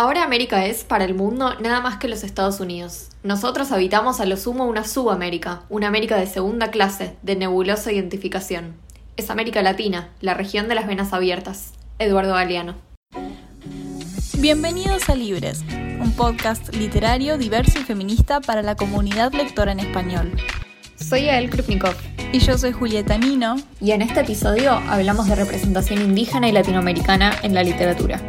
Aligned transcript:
Ahora 0.00 0.22
América 0.22 0.64
es, 0.64 0.84
para 0.84 1.04
el 1.04 1.14
mundo, 1.14 1.56
nada 1.58 1.80
más 1.80 1.96
que 1.96 2.06
los 2.06 2.22
Estados 2.22 2.60
Unidos. 2.60 3.08
Nosotros 3.24 3.72
habitamos 3.72 4.20
a 4.20 4.26
lo 4.26 4.36
sumo 4.36 4.64
una 4.66 4.84
subamérica, 4.84 5.62
una 5.70 5.88
América 5.88 6.16
de 6.16 6.28
segunda 6.28 6.70
clase, 6.70 7.16
de 7.22 7.34
nebulosa 7.34 7.90
identificación. 7.90 8.76
Es 9.16 9.28
América 9.28 9.60
Latina, 9.60 10.10
la 10.20 10.34
región 10.34 10.68
de 10.68 10.76
las 10.76 10.86
venas 10.86 11.12
abiertas. 11.12 11.72
Eduardo 11.98 12.34
Galeano. 12.34 12.76
Bienvenidos 14.38 15.08
a 15.08 15.16
Libres, 15.16 15.64
un 16.00 16.12
podcast 16.12 16.72
literario 16.76 17.36
diverso 17.36 17.80
y 17.80 17.82
feminista 17.82 18.40
para 18.40 18.62
la 18.62 18.76
comunidad 18.76 19.32
lectora 19.32 19.72
en 19.72 19.80
español. 19.80 20.30
Soy 20.94 21.24
Yael 21.24 21.50
Krupnikov. 21.50 21.96
Y 22.30 22.38
yo 22.38 22.56
soy 22.56 22.70
Julieta 22.70 23.18
Nino. 23.18 23.56
Y 23.80 23.90
en 23.90 24.02
este 24.02 24.20
episodio 24.20 24.74
hablamos 24.74 25.26
de 25.26 25.34
representación 25.34 26.00
indígena 26.02 26.48
y 26.48 26.52
latinoamericana 26.52 27.34
en 27.42 27.52
la 27.52 27.64
literatura. 27.64 28.22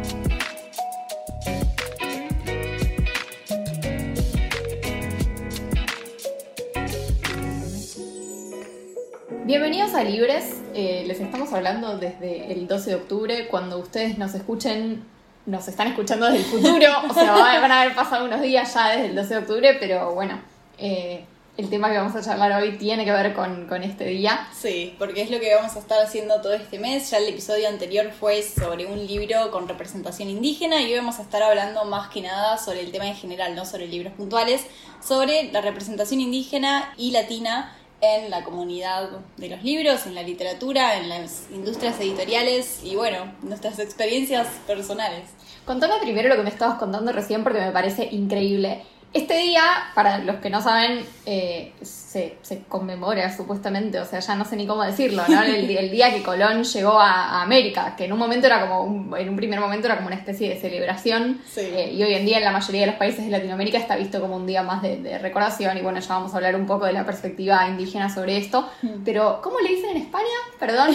Bienvenidos 9.50 9.94
a 9.94 10.04
Libres. 10.04 10.60
Eh, 10.74 11.02
les 11.08 11.18
estamos 11.18 11.52
hablando 11.52 11.98
desde 11.98 12.52
el 12.52 12.68
12 12.68 12.90
de 12.90 12.94
octubre. 12.94 13.48
Cuando 13.48 13.78
ustedes 13.78 14.16
nos 14.16 14.32
escuchen, 14.32 15.02
nos 15.44 15.66
están 15.66 15.88
escuchando 15.88 16.26
desde 16.26 16.38
el 16.38 16.44
futuro. 16.44 16.86
o 17.10 17.12
sea, 17.12 17.32
van 17.32 17.72
a 17.72 17.82
haber 17.82 17.96
pasado 17.96 18.26
unos 18.26 18.42
días 18.42 18.72
ya 18.72 18.90
desde 18.90 19.06
el 19.06 19.16
12 19.16 19.28
de 19.28 19.40
octubre, 19.40 19.76
pero 19.80 20.14
bueno, 20.14 20.40
eh, 20.78 21.24
el 21.56 21.68
tema 21.68 21.90
que 21.90 21.98
vamos 21.98 22.14
a 22.14 22.22
charlar 22.22 22.62
hoy 22.62 22.78
tiene 22.78 23.04
que 23.04 23.10
ver 23.10 23.34
con, 23.34 23.66
con, 23.66 23.82
este 23.82 24.04
día. 24.04 24.46
Sí, 24.56 24.94
porque 25.00 25.22
es 25.22 25.32
lo 25.32 25.40
que 25.40 25.52
vamos 25.52 25.74
a 25.74 25.80
estar 25.80 26.00
haciendo 26.00 26.40
todo 26.40 26.52
este 26.52 26.78
mes. 26.78 27.10
Ya 27.10 27.18
el 27.18 27.26
episodio 27.26 27.68
anterior 27.68 28.08
fue 28.12 28.44
sobre 28.44 28.86
un 28.86 29.04
libro 29.04 29.50
con 29.50 29.66
representación 29.66 30.28
indígena 30.28 30.80
y 30.80 30.92
hoy 30.92 30.98
vamos 30.98 31.18
a 31.18 31.22
estar 31.22 31.42
hablando 31.42 31.84
más 31.86 32.08
que 32.10 32.20
nada 32.20 32.56
sobre 32.56 32.82
el 32.82 32.92
tema 32.92 33.08
en 33.08 33.16
general, 33.16 33.56
no 33.56 33.66
sobre 33.66 33.88
libros 33.88 34.12
puntuales, 34.12 34.64
sobre 35.04 35.50
la 35.50 35.60
representación 35.60 36.20
indígena 36.20 36.94
y 36.96 37.10
latina 37.10 37.74
en 38.00 38.30
la 38.30 38.44
comunidad 38.44 39.10
de 39.36 39.48
los 39.48 39.62
libros, 39.62 40.06
en 40.06 40.14
la 40.14 40.22
literatura, 40.22 40.96
en 40.98 41.08
las 41.08 41.46
industrias 41.52 42.00
editoriales 42.00 42.80
y 42.82 42.96
bueno, 42.96 43.32
nuestras 43.42 43.78
experiencias 43.78 44.46
personales. 44.66 45.24
Contame 45.66 45.94
primero 46.00 46.28
lo 46.28 46.36
que 46.36 46.42
me 46.42 46.48
estabas 46.48 46.78
contando 46.78 47.12
recién 47.12 47.44
porque 47.44 47.60
me 47.60 47.72
parece 47.72 48.08
increíble. 48.10 48.82
Este 49.12 49.36
día, 49.38 49.62
para 49.96 50.18
los 50.18 50.36
que 50.36 50.50
no 50.50 50.62
saben, 50.62 51.04
eh, 51.26 51.72
se, 51.82 52.38
conmemora 52.68 53.36
supuestamente, 53.36 53.98
o 53.98 54.04
sea, 54.04 54.20
ya 54.20 54.36
no 54.36 54.44
sé 54.44 54.54
ni 54.54 54.68
cómo 54.68 54.84
decirlo, 54.84 55.24
¿no? 55.28 55.42
El, 55.42 55.66
día 55.66 56.14
que 56.14 56.22
Colón 56.22 56.62
llegó 56.62 57.00
a, 57.00 57.42
América, 57.42 57.96
que 57.96 58.04
en 58.04 58.12
un 58.12 58.20
momento 58.20 58.46
era 58.46 58.68
como, 58.68 59.16
en 59.16 59.28
un 59.28 59.34
primer 59.34 59.58
momento 59.58 59.86
era 59.86 59.96
como 59.96 60.06
una 60.06 60.16
especie 60.16 60.50
de 60.50 60.60
celebración, 60.60 61.40
eh, 61.56 61.90
y 61.92 62.00
hoy 62.04 62.14
en 62.14 62.24
día 62.24 62.38
en 62.38 62.44
la 62.44 62.52
mayoría 62.52 62.82
de 62.82 62.86
los 62.86 62.96
países 62.96 63.24
de 63.24 63.32
Latinoamérica 63.32 63.78
está 63.78 63.96
visto 63.96 64.20
como 64.20 64.36
un 64.36 64.46
día 64.46 64.62
más 64.62 64.80
de, 64.80 65.18
recordación, 65.18 65.76
y 65.76 65.80
bueno, 65.80 65.98
ya 65.98 66.08
vamos 66.08 66.32
a 66.32 66.36
hablar 66.36 66.54
un 66.54 66.66
poco 66.66 66.86
de 66.86 66.92
la 66.92 67.04
perspectiva 67.04 67.66
indígena 67.66 68.14
sobre 68.14 68.36
esto, 68.36 68.70
mm. 68.82 69.02
pero 69.04 69.40
¿cómo 69.42 69.58
le 69.58 69.70
dicen 69.70 69.90
en 69.90 70.02
España? 70.02 70.24
Perdón. 70.60 70.90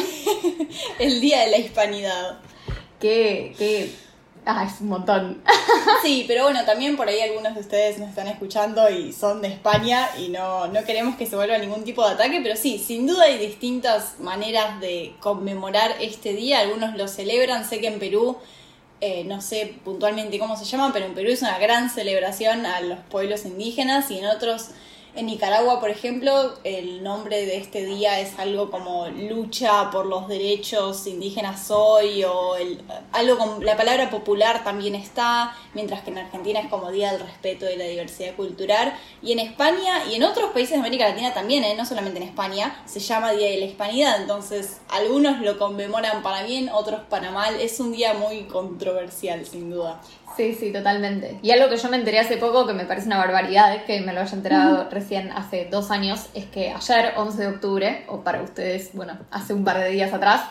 el 0.99 1.19
Día 1.19 1.41
de 1.41 1.51
la 1.51 1.57
Hispanidad. 1.57 2.39
Qué, 2.97 3.53
qué 3.57 3.93
Ah, 4.45 4.63
es 4.63 4.79
un 4.81 4.89
montón. 4.89 5.41
Sí, 6.01 6.25
pero 6.27 6.43
bueno, 6.43 6.63
también 6.65 6.95
por 6.97 7.07
ahí 7.07 7.19
algunos 7.19 7.55
de 7.55 7.61
ustedes 7.61 7.97
nos 7.97 8.09
están 8.09 8.27
escuchando 8.27 8.89
y 8.89 9.11
son 9.11 9.41
de 9.41 9.47
España 9.47 10.07
y 10.19 10.29
no, 10.29 10.67
no 10.67 10.83
queremos 10.83 11.15
que 11.15 11.25
se 11.25 11.35
vuelva 11.35 11.57
ningún 11.57 11.83
tipo 11.83 12.05
de 12.05 12.13
ataque, 12.13 12.41
pero 12.43 12.55
sí, 12.55 12.77
sin 12.77 13.07
duda 13.07 13.23
hay 13.23 13.39
distintas 13.39 14.19
maneras 14.19 14.79
de 14.79 15.15
conmemorar 15.19 15.95
este 15.99 16.33
día. 16.33 16.59
Algunos 16.59 16.95
lo 16.95 17.07
celebran, 17.07 17.67
sé 17.67 17.79
que 17.81 17.87
en 17.87 17.97
Perú, 17.97 18.37
eh, 19.01 19.23
no 19.23 19.41
sé 19.41 19.75
puntualmente 19.83 20.37
cómo 20.37 20.55
se 20.57 20.65
llaman, 20.65 20.93
pero 20.93 21.05
en 21.05 21.15
Perú 21.15 21.31
es 21.31 21.41
una 21.41 21.57
gran 21.57 21.89
celebración 21.89 22.67
a 22.67 22.81
los 22.81 22.99
pueblos 23.09 23.45
indígenas 23.45 24.11
y 24.11 24.19
en 24.19 24.27
otros 24.27 24.69
en 25.15 25.27
Nicaragua, 25.27 25.79
por 25.79 25.89
ejemplo, 25.89 26.53
el 26.63 27.01
nombre 27.01 27.45
de 27.45 27.57
este 27.57 27.85
día 27.85 28.19
es 28.19 28.37
algo 28.37 28.69
como 28.69 29.07
lucha 29.07 29.89
por 29.89 30.05
los 30.05 30.27
derechos 30.27 31.07
indígenas 31.07 31.71
hoy 31.71 32.23
o 32.25 32.55
el, 32.55 32.83
algo 33.13 33.37
con 33.37 33.65
la 33.65 33.77
palabra 33.77 34.09
popular 34.09 34.63
también 34.63 34.93
está, 34.93 35.55
mientras 35.73 36.01
que 36.03 36.11
en 36.11 36.17
Argentina 36.17 36.59
es 36.59 36.67
como 36.67 36.91
Día 36.91 37.13
del 37.13 37.21
Respeto 37.21 37.65
de 37.65 37.77
la 37.77 37.85
Diversidad 37.85 38.35
Cultural 38.35 38.93
y 39.21 39.31
en 39.31 39.39
España 39.39 40.03
y 40.09 40.15
en 40.15 40.23
otros 40.23 40.51
países 40.51 40.71
de 40.71 40.79
América 40.79 41.07
Latina 41.07 41.33
también, 41.33 41.63
¿eh? 41.63 41.75
no 41.75 41.85
solamente 41.85 42.19
en 42.19 42.27
España, 42.27 42.83
se 42.85 42.99
llama 42.99 43.31
Día 43.31 43.49
de 43.49 43.57
la 43.57 43.65
Hispanidad, 43.65 44.21
entonces 44.21 44.81
algunos 44.89 45.39
lo 45.39 45.57
conmemoran 45.57 46.23
para 46.23 46.43
bien, 46.43 46.69
otros 46.69 47.01
para 47.09 47.31
mal, 47.31 47.55
es 47.61 47.79
un 47.79 47.93
día 47.93 48.13
muy 48.13 48.43
controversial 48.43 49.45
sin 49.45 49.71
duda. 49.71 50.01
Sí, 50.35 50.53
sí, 50.53 50.71
totalmente. 50.71 51.39
Y 51.41 51.51
algo 51.51 51.69
que 51.69 51.77
yo 51.77 51.89
me 51.89 51.97
enteré 51.97 52.19
hace 52.19 52.37
poco, 52.37 52.67
que 52.67 52.73
me 52.73 52.85
parece 52.85 53.07
una 53.07 53.17
barbaridad, 53.17 53.85
que 53.85 54.01
me 54.01 54.13
lo 54.13 54.21
haya 54.21 54.35
enterado 54.35 54.89
recién 54.89 55.31
hace 55.31 55.67
dos 55.71 55.91
años, 55.91 56.27
es 56.33 56.45
que 56.45 56.71
ayer, 56.71 57.13
11 57.15 57.41
de 57.41 57.47
octubre, 57.47 58.05
o 58.07 58.21
para 58.21 58.41
ustedes, 58.41 58.91
bueno, 58.93 59.17
hace 59.31 59.53
un 59.53 59.63
par 59.63 59.79
de 59.79 59.89
días 59.89 60.13
atrás, 60.13 60.41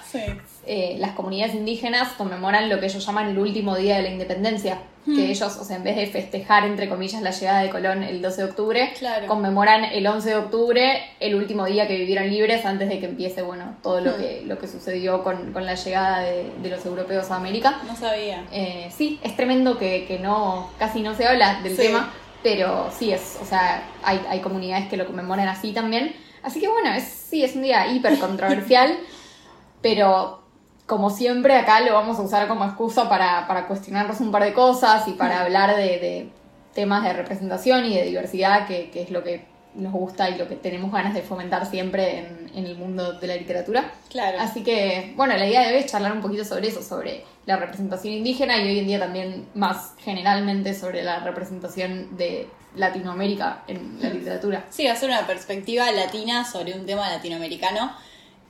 eh, 0.67 0.97
las 0.99 1.13
comunidades 1.13 1.55
indígenas 1.55 2.13
conmemoran 2.13 2.69
lo 2.69 2.81
que 2.81 2.87
ellos 2.87 3.05
llaman 3.05 3.29
el 3.29 3.39
último 3.39 3.77
día 3.77 3.97
de 3.97 4.03
la 4.03 4.11
independencia 4.11 4.79
que 5.05 5.11
hmm. 5.11 5.31
ellos, 5.31 5.57
o 5.59 5.65
sea, 5.65 5.77
en 5.77 5.85
vez 5.85 5.97
de 5.97 6.07
festejar, 6.07 6.65
entre 6.65 6.89
comillas, 6.89 7.21
la 7.21 7.31
llegada 7.31 7.63
de 7.63 7.69
Colón 7.69 8.03
el 8.03 8.23
12 8.23 8.43
de 8.43 8.49
octubre, 8.49 8.95
conmemoran 9.27 9.85
el 9.85 10.07
11 10.07 10.31
de 10.31 10.37
octubre, 10.37 11.03
el 11.21 11.35
último 11.35 11.67
día 11.67 11.87
que 11.87 11.97
vivieron 11.97 12.31
libres 12.31 12.65
antes 12.65 12.89
de 12.89 12.99
que 13.01 13.07
empiece, 13.07 13.43
bueno, 13.43 13.77
todo 13.83 14.01
lo, 14.01 14.13
hmm. 14.13 14.17
que, 14.17 14.43
lo 14.47 14.59
que 14.59 14.67
sucedió 14.67 15.23
con, 15.23 15.53
la 15.55 15.75
llegada 15.75 16.21
de, 16.21 16.71
los 16.71 16.87
europeos 16.87 17.31
a 17.31 17.37
América. 17.37 17.83
No 17.87 17.95
sabía. 17.95 18.45
Eh, 18.51 18.91
sí, 18.97 19.21
es 19.23 19.37
tremendo 19.37 19.79
que, 19.79 20.19
no, 20.23 20.71
casi 20.79 21.03
no 21.03 21.15
se 21.15 21.27
habla 21.27 21.61
del 21.63 21.77
tema, 21.77 22.11
pero 22.43 22.91
sí 22.91 23.13
es, 23.13 23.39
o 23.43 23.45
sea, 23.45 23.83
hay, 24.03 24.21
hay 24.29 24.41
comunidades 24.41 24.89
que 24.89 24.97
lo 24.97 25.07
conmemoran 25.07 25.49
así 25.49 25.73
también. 25.73 26.15
Así 26.43 26.61
que 26.61 26.69
bueno, 26.69 26.93
es, 26.95 27.05
sí, 27.05 27.45
es 27.45 27.55
un 27.57 27.63
día 27.63 27.87
hiper 27.89 28.19
controversial, 28.19 28.99
pero 29.83 30.44
como 30.87 31.11
siempre, 31.11 31.57
acá 31.57 31.81
lo 31.81 31.95
vamos 31.95 32.19
a 32.19 32.23
usar 32.23 32.47
como 32.47 32.65
excusa 32.65 33.09
para, 33.09 33.47
para 33.47 33.67
cuestionarnos 33.67 34.21
un 34.21 34.31
par 34.31 34.45
de 34.45 34.53
cosas 34.53 35.09
y 35.09 35.13
para 35.13 35.41
hablar 35.41 35.77
de, 35.77 36.29
temas 36.75 37.05
de 37.05 37.13
representación 37.13 37.87
y 37.87 37.95
de 37.95 38.03
diversidad, 38.05 38.67
que, 38.67 38.91
es 38.95 39.11
lo 39.11 39.23
que 39.23 39.47
nos 39.75 39.93
gusta 39.93 40.29
y 40.29 40.37
lo 40.37 40.47
que 40.47 40.57
tenemos 40.57 40.93
ganas 40.93 41.15
de 41.15 41.23
fomentar 41.23 41.67
siempre 41.67 42.19
en, 42.19 42.45
el 42.67 42.77
mundo 42.77 43.15
de 43.15 43.27
la 43.27 43.37
literatura. 43.37 43.93
Claro. 44.11 44.39
Así 44.41 44.63
que, 44.63 45.13
bueno, 45.17 45.37
la 45.37 45.47
idea 45.47 45.67
de 45.67 45.75
hoy 45.75 45.81
es 45.81 45.87
charlar 45.87 46.13
un 46.13 46.21
poquito 46.21 46.45
sobre 46.45 46.69
eso, 46.69 46.83
sobre 46.83 47.25
la 47.47 47.57
representación 47.57 48.15
indígena 48.15 48.59
y 48.59 48.69
hoy 48.69 48.79
en 48.79 48.87
día 48.87 49.01
también 49.01 49.49
más 49.55 49.95
generalmente 49.99 50.73
sobre 50.75 51.03
la 51.03 51.19
representación 51.21 52.17
de 52.17 52.49
Latinoamérica 52.77 53.65
en 53.67 53.99
la 54.01 54.11
literatura. 54.11 54.65
Sí, 54.71 54.87
hacer 54.87 55.09
una 55.09 55.27
perspectiva 55.27 55.91
latina 55.91 56.45
sobre 56.45 56.75
un 56.75 56.87
tema 56.87 57.09
latinoamericano 57.11 57.93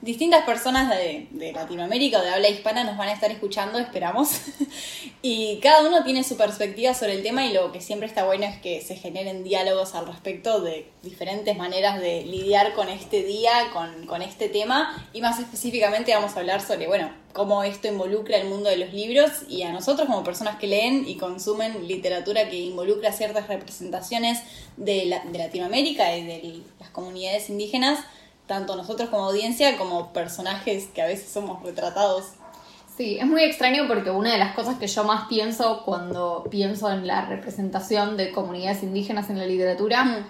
distintas 0.05 0.45
personas 0.45 0.87
de, 0.89 1.51
Latinoamérica 1.51 2.19
o 2.19 2.21
de 2.21 2.29
habla 2.29 2.47
hispana 2.47 2.83
nos 2.83 2.95
van 2.95 3.09
a 3.09 3.13
estar 3.13 3.31
escuchando, 3.31 3.79
esperamos. 3.79 4.39
y 5.23 5.59
cada 5.61 5.85
uno 5.87 6.03
tiene 6.03 6.23
su 6.23 6.37
perspectiva 6.37 6.93
sobre 6.93 7.13
el 7.13 7.23
tema 7.23 7.45
y 7.45 7.53
lo 7.53 7.71
que 7.71 7.81
siempre 7.81 8.07
está 8.07 8.23
bueno 8.23 8.45
es 8.45 8.57
que 8.61 8.81
se 8.81 8.95
generen 8.95 9.43
diálogos 9.43 9.95
al 9.95 10.05
respecto 10.05 10.61
de 10.61 10.87
diferentes 11.01 11.57
maneras 11.57 11.99
de 11.99 12.23
lidiar 12.23 12.73
con 12.73 12.87
este 12.87 13.23
día, 13.23 13.51
con, 13.73 14.21
este 14.21 14.47
tema. 14.47 14.95
Y 15.11 15.21
más 15.21 15.39
específicamente 15.39 16.13
vamos 16.13 16.35
a 16.35 16.39
hablar 16.39 16.61
sobre, 16.61 16.85
bueno, 16.85 17.11
cómo 17.33 17.63
esto 17.63 17.87
involucra 17.87 18.37
el 18.37 18.47
mundo 18.47 18.69
de 18.69 18.77
los 18.77 18.93
libros 18.93 19.31
y 19.49 19.63
a 19.63 19.73
nosotros 19.73 20.07
como 20.07 20.23
personas 20.23 20.57
que 20.57 20.67
leen 20.67 21.09
y 21.09 21.17
consumen 21.17 21.87
literatura 21.87 22.47
que 22.47 22.57
involucra 22.57 23.11
ciertas 23.11 23.47
representaciones 23.47 24.39
de 24.77 25.19
Latinoamérica 25.33 26.15
y 26.15 26.25
de 26.25 26.61
las 26.79 26.91
comunidades 26.91 27.49
indígenas 27.49 27.99
tanto 28.47 28.75
nosotros 28.75 29.09
como 29.09 29.25
audiencia 29.25 29.77
como 29.77 30.13
personajes 30.13 30.87
que 30.93 31.01
a 31.01 31.07
veces 31.07 31.31
somos 31.31 31.63
retratados. 31.63 32.33
Sí, 32.95 33.17
es 33.19 33.25
muy 33.25 33.43
extraño 33.43 33.87
porque 33.87 34.09
una 34.09 34.31
de 34.31 34.37
las 34.37 34.55
cosas 34.55 34.77
que 34.77 34.87
yo 34.87 35.03
más 35.03 35.27
pienso 35.27 35.83
cuando 35.83 36.45
pienso 36.49 36.89
en 36.89 37.05
la 37.05 37.25
representación 37.25 38.15
de 38.15 38.31
comunidades 38.31 38.83
indígenas 38.83 39.29
en 39.29 39.37
la 39.37 39.45
literatura 39.45 40.25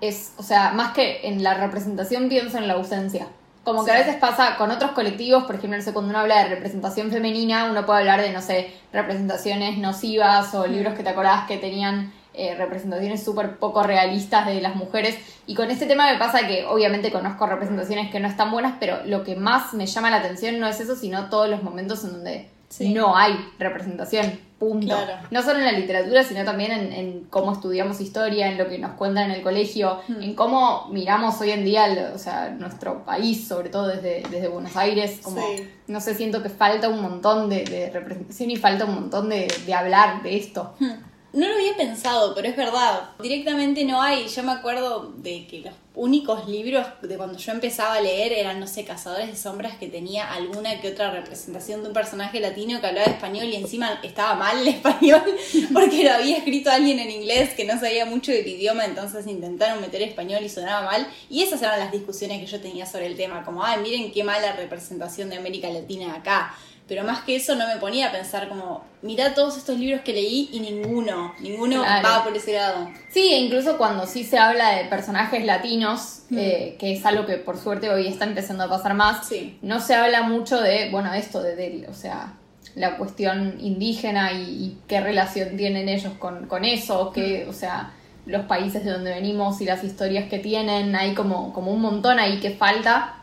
es, 0.00 0.32
o 0.36 0.42
sea, 0.42 0.72
más 0.72 0.92
que 0.92 1.28
en 1.28 1.42
la 1.44 1.54
representación 1.54 2.28
pienso 2.28 2.58
en 2.58 2.66
la 2.66 2.74
ausencia. 2.74 3.28
Como 3.62 3.84
que 3.84 3.92
a 3.92 3.94
veces 3.94 4.16
pasa 4.16 4.56
con 4.58 4.70
otros 4.70 4.90
colectivos, 4.90 5.44
por 5.44 5.54
ejemplo, 5.54 5.78
no 5.78 5.84
sé, 5.84 5.92
cuando 5.92 6.10
uno 6.10 6.18
habla 6.18 6.42
de 6.42 6.50
representación 6.50 7.10
femenina, 7.10 7.70
uno 7.70 7.86
puede 7.86 8.00
hablar 8.00 8.20
de, 8.20 8.30
no 8.30 8.42
sé, 8.42 8.74
representaciones 8.92 9.78
nocivas 9.78 10.52
o 10.54 10.66
libros 10.66 10.94
que 10.94 11.02
te 11.02 11.10
acordás 11.10 11.46
que 11.46 11.56
tenían 11.56 12.12
eh, 12.34 12.54
representaciones 12.56 13.22
súper 13.22 13.58
poco 13.58 13.82
realistas 13.82 14.46
de 14.46 14.60
las 14.60 14.76
mujeres. 14.76 15.16
Y 15.46 15.54
con 15.54 15.70
este 15.70 15.86
tema 15.86 16.10
me 16.10 16.18
pasa 16.18 16.46
que 16.46 16.64
obviamente 16.66 17.12
conozco 17.12 17.46
representaciones 17.46 18.10
que 18.10 18.20
no 18.20 18.28
están 18.28 18.50
buenas, 18.50 18.76
pero 18.80 19.04
lo 19.06 19.24
que 19.24 19.36
más 19.36 19.74
me 19.74 19.86
llama 19.86 20.10
la 20.10 20.16
atención 20.16 20.58
no 20.58 20.66
es 20.66 20.80
eso, 20.80 20.96
sino 20.96 21.28
todos 21.28 21.48
los 21.48 21.62
momentos 21.62 22.04
en 22.04 22.12
donde 22.12 22.48
no 22.80 23.16
hay 23.16 23.34
representación, 23.58 24.38
punto. 24.58 24.96
No 25.30 25.42
solo 25.42 25.58
en 25.58 25.64
la 25.64 25.72
literatura, 25.72 26.24
sino 26.24 26.44
también 26.44 26.72
en, 26.72 27.24
cómo 27.30 27.52
estudiamos 27.52 28.00
historia, 28.00 28.48
en 28.48 28.58
lo 28.58 28.68
que 28.68 28.78
nos 28.78 28.92
cuentan 28.92 29.30
en 29.30 29.36
el 29.36 29.42
colegio, 29.42 30.00
hmm. 30.08 30.22
en 30.22 30.34
cómo 30.34 30.88
miramos 30.90 31.40
hoy 31.40 31.50
en 31.50 31.64
día, 31.64 32.12
o 32.14 32.18
sea, 32.18 32.50
nuestro 32.50 33.04
país, 33.04 33.46
sobre 33.46 33.68
todo 33.68 33.88
desde, 33.88 34.22
desde 34.30 34.48
Buenos 34.48 34.76
Aires, 34.76 35.20
como, 35.22 35.40
no 35.86 36.00
sé, 36.00 36.14
siento 36.14 36.42
que 36.42 36.48
falta 36.48 36.88
un 36.88 37.00
montón 37.00 37.48
de, 37.48 37.90
representación 37.92 38.50
y 38.50 38.56
falta 38.56 38.84
un 38.84 38.94
montón 38.94 39.28
de, 39.28 39.48
hablar 39.74 40.22
de 40.22 40.36
esto. 40.36 40.74
Hmm. 40.78 40.92
No 41.34 41.48
lo 41.48 41.54
había 41.54 41.76
pensado, 41.76 42.32
pero 42.32 42.46
es 42.46 42.56
verdad. 42.56 43.10
Directamente 43.20 43.84
no 43.84 44.00
hay. 44.00 44.28
Yo 44.28 44.44
me 44.44 44.52
acuerdo 44.52 45.12
de 45.16 45.48
que 45.48 45.62
los 45.62 45.74
únicos 45.96 46.48
libros 46.48 46.86
de 47.02 47.16
cuando 47.16 47.36
yo 47.36 47.50
empezaba 47.50 47.94
a 47.94 48.00
leer 48.00 48.32
eran, 48.32 48.60
no 48.60 48.68
sé, 48.68 48.84
Cazadores 48.84 49.26
de 49.26 49.36
Sombras, 49.36 49.76
que 49.76 49.88
tenía 49.88 50.32
alguna 50.32 50.80
que 50.80 50.90
otra 50.90 51.10
representación 51.10 51.82
de 51.82 51.88
un 51.88 51.92
personaje 51.92 52.38
latino 52.38 52.80
que 52.80 52.86
hablaba 52.86 53.10
español 53.10 53.46
y 53.46 53.56
encima 53.56 53.98
estaba 54.04 54.34
mal 54.34 54.60
el 54.60 54.68
español 54.76 55.24
porque 55.72 56.04
lo 56.04 56.12
había 56.12 56.36
escrito 56.36 56.70
alguien 56.70 57.00
en 57.00 57.10
inglés 57.10 57.50
que 57.54 57.64
no 57.64 57.80
sabía 57.80 58.06
mucho 58.06 58.30
del 58.30 58.46
idioma, 58.46 58.84
entonces 58.84 59.26
intentaron 59.26 59.80
meter 59.80 60.02
español 60.02 60.44
y 60.44 60.48
sonaba 60.48 60.86
mal. 60.86 61.04
Y 61.28 61.42
esas 61.42 61.60
eran 61.62 61.80
las 61.80 61.90
discusiones 61.90 62.38
que 62.38 62.46
yo 62.46 62.60
tenía 62.60 62.86
sobre 62.86 63.06
el 63.06 63.16
tema, 63.16 63.42
como, 63.42 63.64
ay, 63.64 63.80
miren 63.82 64.12
qué 64.12 64.22
mala 64.22 64.52
representación 64.52 65.30
de 65.30 65.36
América 65.38 65.68
Latina 65.68 66.14
acá 66.14 66.54
pero 66.86 67.02
más 67.02 67.20
que 67.20 67.36
eso 67.36 67.54
no 67.54 67.66
me 67.66 67.76
ponía 67.76 68.08
a 68.08 68.12
pensar 68.12 68.48
como, 68.48 68.84
mirá 69.00 69.34
todos 69.34 69.56
estos 69.56 69.78
libros 69.78 70.02
que 70.02 70.12
leí 70.12 70.50
y 70.52 70.60
ninguno, 70.60 71.34
ninguno 71.40 71.82
va 71.82 72.22
por 72.22 72.36
ese 72.36 72.54
lado. 72.54 72.90
Sí, 73.08 73.32
e 73.32 73.38
incluso 73.38 73.78
cuando 73.78 74.06
sí 74.06 74.22
se 74.22 74.38
habla 74.38 74.76
de 74.76 74.84
personajes 74.84 75.44
latinos, 75.46 76.24
mm. 76.28 76.38
eh, 76.38 76.76
que 76.78 76.92
es 76.92 77.06
algo 77.06 77.24
que 77.24 77.38
por 77.38 77.58
suerte 77.58 77.88
hoy 77.88 78.06
está 78.06 78.26
empezando 78.26 78.64
a 78.64 78.68
pasar 78.68 78.92
más, 78.94 79.30
no 79.62 79.80
se 79.80 79.94
habla 79.94 80.24
mucho 80.24 80.60
de, 80.60 80.90
bueno, 80.90 81.14
esto, 81.14 81.42
de, 81.42 81.86
o 81.88 81.94
sea, 81.94 82.34
la 82.74 82.98
cuestión 82.98 83.56
indígena 83.60 84.32
y, 84.32 84.76
qué 84.86 85.00
relación 85.00 85.56
tienen 85.56 85.88
ellos 85.88 86.12
con, 86.18 86.46
con 86.46 86.66
eso, 86.66 87.12
que, 87.12 87.44
mm. 87.46 87.50
o 87.50 87.52
sea, 87.54 87.94
los 88.26 88.44
países 88.44 88.84
de 88.84 88.90
donde 88.90 89.10
venimos 89.10 89.60
y 89.62 89.64
las 89.64 89.84
historias 89.84 90.28
que 90.28 90.38
tienen, 90.38 90.94
hay 90.96 91.14
como, 91.14 91.54
como 91.54 91.72
un 91.72 91.80
montón 91.80 92.18
ahí 92.18 92.40
que 92.40 92.50
falta. 92.50 93.20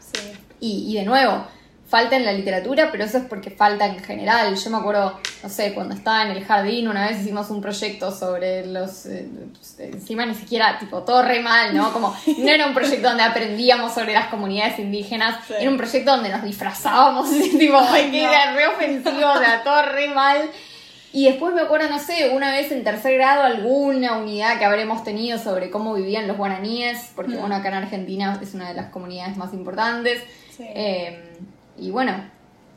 Y, 0.60 0.92
y 0.92 0.94
de 0.94 1.06
nuevo, 1.06 1.44
falta 1.92 2.16
en 2.16 2.24
la 2.24 2.32
literatura, 2.32 2.88
pero 2.90 3.04
eso 3.04 3.18
es 3.18 3.26
porque 3.26 3.52
falta 3.52 3.86
en 3.86 4.00
general. 4.00 4.56
Yo 4.56 4.70
me 4.70 4.78
acuerdo, 4.78 5.20
no 5.44 5.50
sé, 5.50 5.74
cuando 5.74 5.94
estaba 5.94 6.24
en 6.24 6.32
el 6.32 6.46
jardín, 6.46 6.88
una 6.88 7.06
vez 7.06 7.20
hicimos 7.20 7.50
un 7.50 7.60
proyecto 7.60 8.18
sobre 8.18 8.66
los. 8.66 9.06
Eh, 9.08 9.28
encima 9.78 10.26
ni 10.26 10.34
siquiera, 10.34 10.80
tipo, 10.80 11.04
todo 11.04 11.22
re 11.22 11.42
mal, 11.42 11.76
¿no? 11.76 11.92
Como, 11.92 12.16
no 12.38 12.50
era 12.50 12.66
un 12.66 12.74
proyecto 12.74 13.10
donde 13.10 13.24
aprendíamos 13.24 13.94
sobre 13.94 14.14
las 14.14 14.28
comunidades 14.28 14.80
indígenas, 14.80 15.38
era 15.50 15.70
un 15.70 15.76
proyecto 15.76 16.12
donde 16.12 16.30
nos 16.30 16.44
disfrazábamos, 16.44 17.30
tipo, 17.60 17.78
que 17.94 18.24
era 18.24 18.54
re 18.54 18.68
ofensivo, 18.68 19.30
o 19.30 19.40
sea, 19.40 19.62
todo 19.62 19.82
re 19.82 20.08
mal. 20.08 20.50
Y 21.12 21.26
después 21.26 21.54
me 21.54 21.60
acuerdo, 21.60 21.90
no 21.90 22.00
sé, 22.00 22.30
una 22.30 22.54
vez 22.54 22.72
en 22.72 22.86
tercer 22.86 23.16
grado 23.16 23.44
alguna 23.44 24.18
unidad 24.18 24.58
que 24.60 24.64
habremos 24.64 25.04
tenido 25.04 25.38
sobre 25.38 25.70
cómo 25.70 25.94
vivían 25.94 26.26
los 26.26 26.38
guaraníes, 26.38 27.12
porque 27.18 27.36
mm. 27.36 27.40
bueno, 27.42 27.56
acá 27.58 27.68
en 27.68 27.74
Argentina 27.74 28.40
es 28.42 28.54
una 28.54 28.70
de 28.70 28.76
las 28.76 28.92
comunidades 28.92 29.36
más 29.36 29.54
importantes. 29.54 30.24
Sí. 30.56 30.64
Eh, 30.74 31.32
y 31.82 31.90
bueno, 31.92 32.14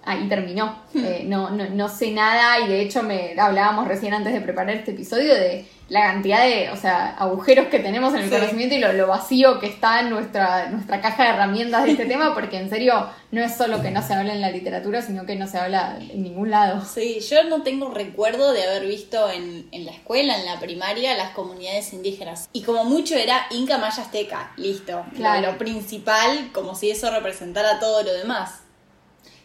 ahí 0.04 0.28
terminó. 0.28 0.82
Hmm. 0.92 1.04
Eh, 1.04 1.22
no, 1.26 1.50
no, 1.50 1.68
no, 1.68 1.88
sé 1.88 2.10
nada 2.10 2.60
y 2.60 2.68
de 2.68 2.80
hecho 2.80 3.02
me 3.02 3.38
hablábamos 3.38 3.86
recién 3.86 4.14
antes 4.14 4.32
de 4.32 4.40
preparar 4.40 4.74
este 4.74 4.92
episodio 4.92 5.34
de 5.34 5.66
la 5.88 6.02
cantidad 6.04 6.42
de, 6.44 6.70
o 6.70 6.76
sea, 6.76 7.10
agujeros 7.10 7.66
que 7.66 7.78
tenemos 7.78 8.14
en 8.14 8.22
el 8.22 8.30
conocimiento 8.30 8.74
y 8.74 8.78
lo, 8.78 9.06
vacío 9.06 9.58
que 9.60 9.66
está 9.66 10.00
en 10.00 10.08
nuestra, 10.08 10.70
nuestra 10.70 11.02
caja 11.02 11.24
de 11.24 11.28
herramientas 11.30 11.84
de 11.84 11.90
este 11.90 12.06
tema, 12.06 12.32
porque 12.32 12.58
en 12.58 12.70
serio 12.70 13.06
no 13.32 13.42
es 13.42 13.54
solo 13.54 13.82
que 13.82 13.90
no 13.90 14.00
se 14.00 14.14
habla 14.14 14.32
en 14.32 14.40
la 14.40 14.50
literatura, 14.50 15.02
sino 15.02 15.26
que 15.26 15.36
no 15.36 15.46
se 15.46 15.58
habla 15.58 15.98
en 16.00 16.22
ningún 16.22 16.50
lado. 16.50 16.82
Sí, 16.82 17.20
yo 17.20 17.44
no 17.44 17.62
tengo 17.62 17.90
recuerdo 17.90 18.52
de 18.52 18.64
haber 18.64 18.86
visto 18.86 19.30
en, 19.30 19.68
en 19.72 19.84
la 19.84 19.92
escuela, 19.92 20.38
en 20.38 20.46
la 20.46 20.58
primaria, 20.58 21.18
las 21.18 21.30
comunidades 21.30 21.92
indígenas. 21.92 22.48
Y 22.54 22.62
como 22.62 22.84
mucho 22.84 23.14
era 23.14 23.46
Inca 23.50 23.76
Maya 23.76 24.02
Azteca, 24.02 24.52
listo. 24.56 25.04
Claro. 25.14 25.52
Lo 25.52 25.58
principal, 25.58 26.50
como 26.52 26.74
si 26.74 26.90
eso 26.90 27.10
representara 27.10 27.78
todo 27.78 28.02
lo 28.02 28.12
demás. 28.14 28.63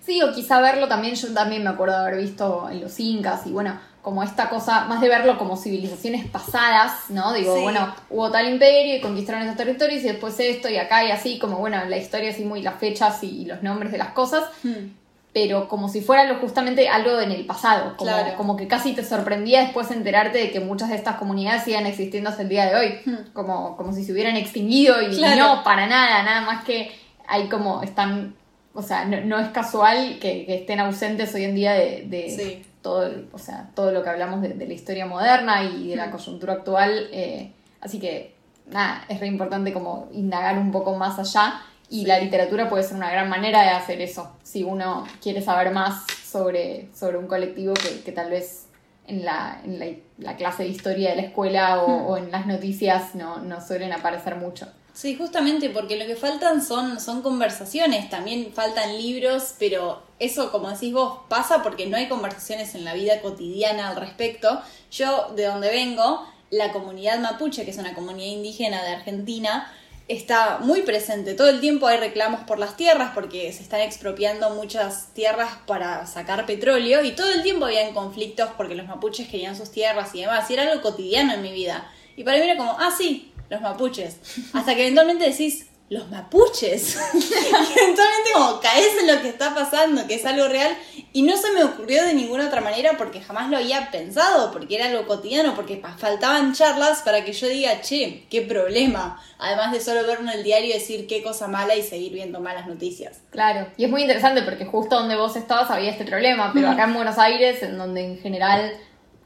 Sí, 0.09 0.23
o 0.23 0.33
quizá 0.33 0.59
verlo 0.59 0.87
también, 0.87 1.13
yo 1.13 1.31
también 1.35 1.63
me 1.63 1.69
acuerdo 1.69 1.93
de 1.93 2.01
haber 2.01 2.17
visto 2.19 2.67
en 2.71 2.81
los 2.81 2.99
incas 2.99 3.45
y 3.45 3.51
bueno, 3.51 3.79
como 4.01 4.23
esta 4.23 4.49
cosa, 4.49 4.85
más 4.85 5.01
de 5.01 5.07
verlo 5.07 5.37
como 5.37 5.55
civilizaciones 5.55 6.25
pasadas, 6.25 7.11
¿no? 7.11 7.31
Digo, 7.31 7.61
bueno, 7.61 7.93
hubo 8.09 8.31
tal 8.31 8.49
imperio 8.49 8.95
y 8.95 9.01
conquistaron 9.01 9.43
esos 9.43 9.55
territorios 9.55 10.01
y 10.01 10.07
después 10.07 10.39
esto 10.39 10.67
y 10.67 10.77
acá 10.77 11.05
y 11.05 11.11
así, 11.11 11.37
como 11.37 11.59
bueno, 11.59 11.77
la 11.85 11.97
historia 11.97 12.31
así 12.31 12.43
muy 12.43 12.63
las 12.63 12.79
fechas 12.79 13.23
y, 13.23 13.45
los 13.45 13.61
nombres 13.61 13.91
de 13.91 13.99
las 13.99 14.07
cosas, 14.13 14.45
hmm. 14.63 14.93
pero 15.31 15.67
como 15.67 15.89
si 15.89 16.01
fuera 16.01 16.23
lo, 16.23 16.39
justamente 16.39 16.89
algo 16.89 17.19
en 17.19 17.31
el 17.31 17.45
pasado, 17.45 17.95
como, 17.95 18.11
como 18.35 18.57
que 18.57 18.67
casi 18.67 18.93
te 18.93 19.05
sorprendía 19.05 19.61
después 19.61 19.91
enterarte 19.91 20.39
de 20.39 20.49
que 20.49 20.59
muchas 20.59 20.89
de 20.89 20.95
estas 20.95 21.17
comunidades 21.17 21.65
sigan 21.65 21.85
existiendo 21.85 22.31
hasta 22.31 22.41
el 22.41 22.49
día 22.49 22.65
de 22.65 22.75
hoy, 22.75 22.99
hmm. 23.05 23.31
como, 23.33 23.77
como 23.77 23.93
si 23.93 24.03
se 24.03 24.11
hubieran 24.11 24.37
extinguido 24.37 25.03
y 25.03 25.21
no, 25.37 25.63
para 25.63 25.85
nada, 25.85 26.23
nada 26.23 26.41
más 26.41 26.63
que 26.63 26.91
hay 27.27 27.47
como 27.47 27.83
están 27.83 28.38
o 28.79 28.81
sea, 28.81 29.03
no, 29.03 29.37
es 29.39 29.49
casual 29.49 30.19
que, 30.21 30.45
estén 30.47 30.79
ausentes 30.79 31.35
hoy 31.35 31.43
en 31.43 31.53
día 31.53 31.73
de, 31.73 32.63
todo, 32.81 33.11
o 33.33 33.37
sea, 33.37 33.69
todo 33.75 33.91
lo 33.91 34.01
que 34.01 34.09
hablamos 34.09 34.41
de, 34.41 34.55
la 34.55 34.73
historia 34.73 35.05
moderna 35.05 35.65
y 35.65 35.89
de 35.89 35.97
la 35.97 36.09
coyuntura 36.09 36.53
actual. 36.53 37.09
Eh, 37.11 37.51
así 37.81 37.99
que, 37.99 38.35
nada, 38.67 39.03
es 39.09 39.19
re 39.19 39.27
importante 39.27 39.73
como 39.73 40.07
indagar 40.13 40.57
un 40.57 40.71
poco 40.71 40.95
más 40.95 41.19
allá 41.19 41.61
y 41.89 42.05
la 42.05 42.19
literatura 42.19 42.69
puede 42.69 42.83
ser 42.83 42.95
una 42.95 43.11
gran 43.11 43.27
manera 43.27 43.63
de 43.63 43.69
hacer 43.71 43.99
eso, 43.99 44.31
si 44.43 44.63
uno 44.63 45.05
quiere 45.21 45.41
saber 45.41 45.71
más 45.71 46.05
sobre, 46.23 46.87
sobre 46.95 47.17
un 47.17 47.27
colectivo 47.27 47.73
que, 47.73 48.11
tal 48.13 48.29
vez 48.29 48.67
en, 49.07 49.25
la, 49.25 49.59
en 49.65 50.01
la, 50.19 50.37
clase 50.37 50.63
de 50.63 50.69
historia 50.69 51.09
de 51.09 51.15
la 51.17 51.23
escuela 51.23 51.83
o, 51.83 52.11
o 52.11 52.17
en 52.17 52.31
las 52.31 52.45
noticias 52.45 53.13
no, 53.13 53.39
no 53.39 53.59
suelen 53.59 53.91
aparecer 53.91 54.37
mucho. 54.37 54.67
Sí, 54.99 55.15
justamente 55.15 55.69
porque 55.69 55.95
lo 55.95 56.05
que 56.05 56.17
faltan 56.17 56.61
son, 56.61 56.99
son 56.99 57.21
conversaciones, 57.21 58.09
también 58.09 58.51
faltan 58.53 58.97
libros, 58.97 59.53
pero 59.57 60.03
eso, 60.19 60.51
como 60.51 60.69
decís 60.69 60.91
vos, 60.91 61.19
pasa 61.29 61.63
porque 61.63 61.85
no 61.85 61.95
hay 61.95 62.09
conversaciones 62.09 62.75
en 62.75 62.83
la 62.83 62.93
vida 62.93 63.21
cotidiana 63.21 63.87
al 63.87 63.95
respecto. 63.95 64.61
Yo, 64.91 65.31
de 65.37 65.45
donde 65.45 65.69
vengo, 65.69 66.27
la 66.49 66.73
comunidad 66.73 67.17
mapuche, 67.19 67.63
que 67.63 67.71
es 67.71 67.77
una 67.77 67.93
comunidad 67.93 68.27
indígena 68.27 68.83
de 68.83 68.89
Argentina, 68.89 69.71
está 70.09 70.57
muy 70.59 70.81
presente. 70.81 71.33
Todo 71.33 71.47
el 71.47 71.61
tiempo 71.61 71.87
hay 71.87 71.97
reclamos 71.97 72.41
por 72.41 72.59
las 72.59 72.75
tierras 72.75 73.11
porque 73.15 73.53
se 73.53 73.63
están 73.63 73.79
expropiando 73.79 74.49
muchas 74.49 75.13
tierras 75.13 75.59
para 75.65 76.07
sacar 76.07 76.45
petróleo 76.45 77.05
y 77.05 77.13
todo 77.13 77.31
el 77.31 77.41
tiempo 77.41 77.67
habían 77.67 77.93
conflictos 77.93 78.49
porque 78.57 78.75
los 78.75 78.85
mapuches 78.85 79.29
querían 79.29 79.55
sus 79.55 79.71
tierras 79.71 80.13
y 80.13 80.19
demás. 80.19 80.51
Y 80.51 80.55
era 80.55 80.63
algo 80.63 80.81
cotidiano 80.81 81.35
en 81.35 81.41
mi 81.41 81.53
vida. 81.53 81.89
Y 82.17 82.25
para 82.25 82.37
mí 82.37 82.43
era 82.43 82.57
como, 82.57 82.75
ah, 82.77 82.93
sí, 82.97 83.28
los 83.49 83.61
mapuches. 83.61 84.17
Hasta 84.53 84.75
que 84.75 84.81
eventualmente 84.81 85.29
decís, 85.29 85.65
los 85.89 86.07
mapuches. 86.09 86.97
eventualmente 87.13 88.29
como 88.33 88.59
caes 88.59 88.91
en 89.01 89.07
lo 89.07 89.21
que 89.21 89.29
está 89.29 89.55
pasando, 89.55 90.05
que 90.07 90.15
es 90.15 90.25
algo 90.25 90.47
real. 90.47 90.71
Y 91.13 91.23
no 91.23 91.35
se 91.35 91.51
me 91.51 91.63
ocurrió 91.63 92.03
de 92.05 92.13
ninguna 92.13 92.45
otra 92.45 92.61
manera 92.61 92.93
porque 92.97 93.21
jamás 93.21 93.49
lo 93.49 93.57
había 93.57 93.89
pensado, 93.89 94.51
porque 94.51 94.75
era 94.75 94.85
algo 94.85 95.07
cotidiano, 95.07 95.55
porque 95.55 95.81
faltaban 95.97 96.53
charlas 96.53 97.01
para 97.01 97.25
que 97.25 97.33
yo 97.33 97.47
diga, 97.47 97.81
che, 97.81 98.27
qué 98.29 98.43
problema. 98.43 99.19
Además 99.39 99.71
de 99.71 99.81
solo 99.81 100.05
verlo 100.05 100.29
en 100.29 100.37
el 100.37 100.43
diario 100.43 100.69
y 100.69 100.73
decir 100.73 101.07
qué 101.07 101.23
cosa 101.23 101.47
mala 101.47 101.75
y 101.75 101.81
seguir 101.81 102.13
viendo 102.13 102.39
malas 102.39 102.67
noticias. 102.67 103.21
Claro, 103.31 103.67
y 103.75 103.85
es 103.85 103.89
muy 103.89 104.01
interesante 104.01 104.43
porque 104.43 104.65
justo 104.65 104.99
donde 104.99 105.15
vos 105.15 105.35
estabas 105.35 105.71
había 105.71 105.89
este 105.89 106.05
problema, 106.05 106.51
pero 106.53 106.69
acá 106.69 106.83
en 106.83 106.93
Buenos 106.93 107.17
Aires, 107.17 107.63
en 107.63 107.77
donde 107.79 108.05
en 108.05 108.19
general 108.19 108.73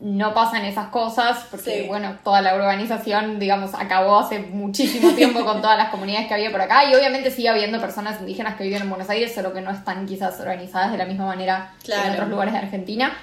no 0.03 0.33
pasan 0.33 0.65
esas 0.65 0.89
cosas, 0.89 1.45
porque 1.50 1.86
bueno, 1.88 2.17
toda 2.25 2.41
la 2.41 2.55
urbanización, 2.55 3.39
digamos, 3.39 3.74
acabó 3.74 4.19
hace 4.19 4.39
muchísimo 4.39 5.12
tiempo 5.13 5.45
con 5.45 5.62
todas 5.62 5.77
las 5.77 5.91
comunidades 5.91 6.27
que 6.27 6.33
había 6.33 6.51
por 6.51 6.60
acá, 6.60 6.83
y 6.83 6.93
obviamente 6.93 7.31
sigue 7.31 7.48
habiendo 7.48 7.79
personas 7.79 8.19
indígenas 8.19 8.55
que 8.55 8.65
viven 8.65 8.81
en 8.81 8.89
Buenos 8.89 9.10
Aires, 9.10 9.33
solo 9.33 9.53
que 9.53 9.62
no 9.62 9.72
están 9.72 10.05
quizás 10.05 10.38
organizadas 10.41 10.91
de 10.91 10.98
la 10.98 11.05
misma 11.05 11.25
manera 11.25 11.72
que 11.81 11.93
en 11.93 12.12
otros 12.12 12.27
lugares 12.27 12.51
de 12.51 12.60
Argentina, 12.60 13.13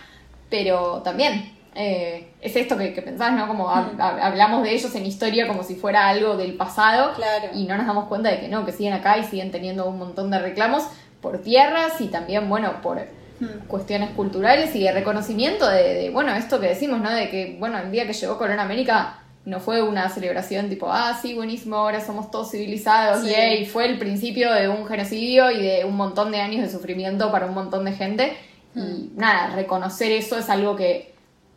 pero 0.48 1.02
también 1.02 1.52
eh, 1.74 2.30
es 2.40 2.56
esto 2.56 2.78
que, 2.78 2.88
pensás, 3.02 3.34
¿no? 3.34 3.46
Como 3.46 3.68
hablamos 3.68 4.62
de 4.62 4.72
ellos 4.72 4.94
en 4.94 5.04
historia 5.04 5.46
como 5.46 5.62
si 5.62 5.74
fuera 5.74 6.08
algo 6.08 6.38
del 6.38 6.54
pasado, 6.54 7.12
y 7.52 7.66
no 7.66 7.76
nos 7.76 7.86
damos 7.86 8.06
cuenta 8.06 8.30
de 8.30 8.40
que 8.40 8.48
no, 8.48 8.64
que 8.64 8.72
siguen 8.72 8.94
acá 8.94 9.18
y 9.18 9.24
siguen 9.24 9.50
teniendo 9.50 9.84
un 9.84 9.98
montón 9.98 10.30
de 10.30 10.38
reclamos 10.38 10.84
por 11.20 11.42
tierras 11.42 12.00
y 12.00 12.08
también, 12.08 12.48
bueno, 12.48 12.80
por 12.80 13.06
Hmm. 13.40 13.66
cuestiones 13.68 14.10
culturales 14.10 14.76
y 14.76 14.82
de 14.82 14.92
reconocimiento 14.92 15.66
de, 15.66 16.10
bueno, 16.12 16.34
esto 16.34 16.60
que 16.60 16.68
decimos, 16.68 17.00
¿no? 17.00 17.10
De 17.10 17.30
que, 17.30 17.56
bueno, 17.58 17.78
el 17.78 17.90
día 17.90 18.06
que 18.06 18.12
llegó 18.12 18.36
Colón 18.36 18.60
América 18.60 19.22
no 19.46 19.60
fue 19.60 19.82
una 19.82 20.10
celebración 20.10 20.68
tipo, 20.68 20.92
ah, 20.92 21.18
sí, 21.20 21.34
buenísimo, 21.34 21.76
ahora 21.76 22.04
somos 22.04 22.30
todos 22.30 22.50
civilizados, 22.50 23.24
y 23.26 23.64
fue 23.64 23.86
el 23.86 23.98
principio 23.98 24.52
de 24.52 24.68
un 24.68 24.86
genocidio 24.86 25.50
y 25.50 25.62
de 25.62 25.84
un 25.86 25.96
montón 25.96 26.30
de 26.32 26.40
años 26.42 26.60
de 26.60 26.70
sufrimiento 26.70 27.32
para 27.32 27.46
un 27.46 27.54
montón 27.54 27.86
de 27.86 27.92
gente. 27.92 28.36
Y 28.74 28.80
hmm. 28.80 29.16
nada, 29.16 29.56
reconocer 29.56 30.12
eso 30.12 30.36
es 30.36 30.50
algo 30.50 30.76
que, 30.76 31.14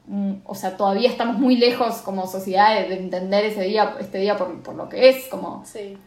mm, 0.08 0.36
o 0.46 0.56
sea, 0.56 0.78
todavía 0.78 1.10
estamos 1.10 1.38
muy 1.38 1.58
lejos 1.58 1.96
como 1.98 2.28
sociedad 2.28 2.80
de, 2.88 2.96
entender 2.96 3.44
ese 3.44 3.64
día, 3.64 3.98
este 4.00 4.20
día 4.20 4.38
por, 4.38 4.62
por, 4.62 4.76
lo 4.76 4.88
que 4.88 5.10
es, 5.10 5.28
como... 5.28 5.66
Sí. 5.66 5.98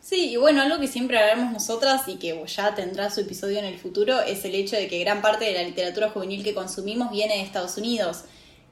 Sí, 0.00 0.30
y 0.30 0.36
bueno, 0.36 0.62
algo 0.62 0.80
que 0.80 0.88
siempre 0.88 1.18
hablamos 1.18 1.52
nosotras 1.52 2.08
y 2.08 2.16
que 2.16 2.42
ya 2.46 2.74
tendrá 2.74 3.10
su 3.10 3.20
episodio 3.20 3.58
en 3.58 3.66
el 3.66 3.78
futuro 3.78 4.20
es 4.20 4.44
el 4.46 4.54
hecho 4.54 4.76
de 4.76 4.88
que 4.88 4.98
gran 4.98 5.20
parte 5.20 5.44
de 5.44 5.52
la 5.52 5.62
literatura 5.62 6.08
juvenil 6.08 6.42
que 6.42 6.54
consumimos 6.54 7.10
viene 7.10 7.34
de 7.36 7.42
Estados 7.42 7.76
Unidos. 7.76 8.24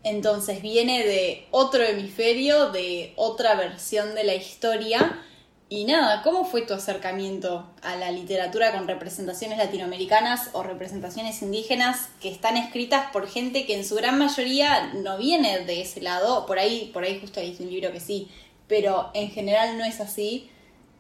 Entonces 0.05 0.63
viene 0.63 1.05
de 1.05 1.47
otro 1.51 1.83
hemisferio, 1.83 2.71
de 2.71 3.13
otra 3.17 3.57
versión 3.57 4.15
de 4.15 4.25
la 4.25 4.35
historia. 4.35 5.23
Y 5.69 5.85
nada, 5.85 6.23
¿cómo 6.23 6.47
fue 6.47 6.63
tu 6.63 6.73
acercamiento 6.73 7.69
a 7.83 7.97
la 7.97 8.11
literatura 8.11 8.73
con 8.73 8.89
representaciones 8.89 9.59
latinoamericanas 9.59 10.49
o 10.55 10.63
representaciones 10.63 11.43
indígenas 11.43 12.09
que 12.23 12.31
están 12.31 12.57
escritas 12.57 13.13
por 13.13 13.29
gente 13.29 13.67
que 13.67 13.75
en 13.75 13.85
su 13.85 13.97
gran 13.97 14.19
mayoría 14.19 14.95
no 14.95 15.19
viene 15.19 15.61
de 15.67 15.83
ese 15.83 16.01
lado? 16.01 16.47
Por 16.47 16.59
ahí, 16.59 16.91
por 16.95 17.05
ahí 17.05 17.21
justo 17.21 17.39
hay 17.41 17.55
un 17.61 17.69
libro 17.69 17.93
que 17.93 18.01
sí, 18.01 18.29
pero 18.67 19.11
en 19.13 19.31
general 19.31 19.77
no 19.77 19.85
es 19.85 20.01
así. 20.01 20.49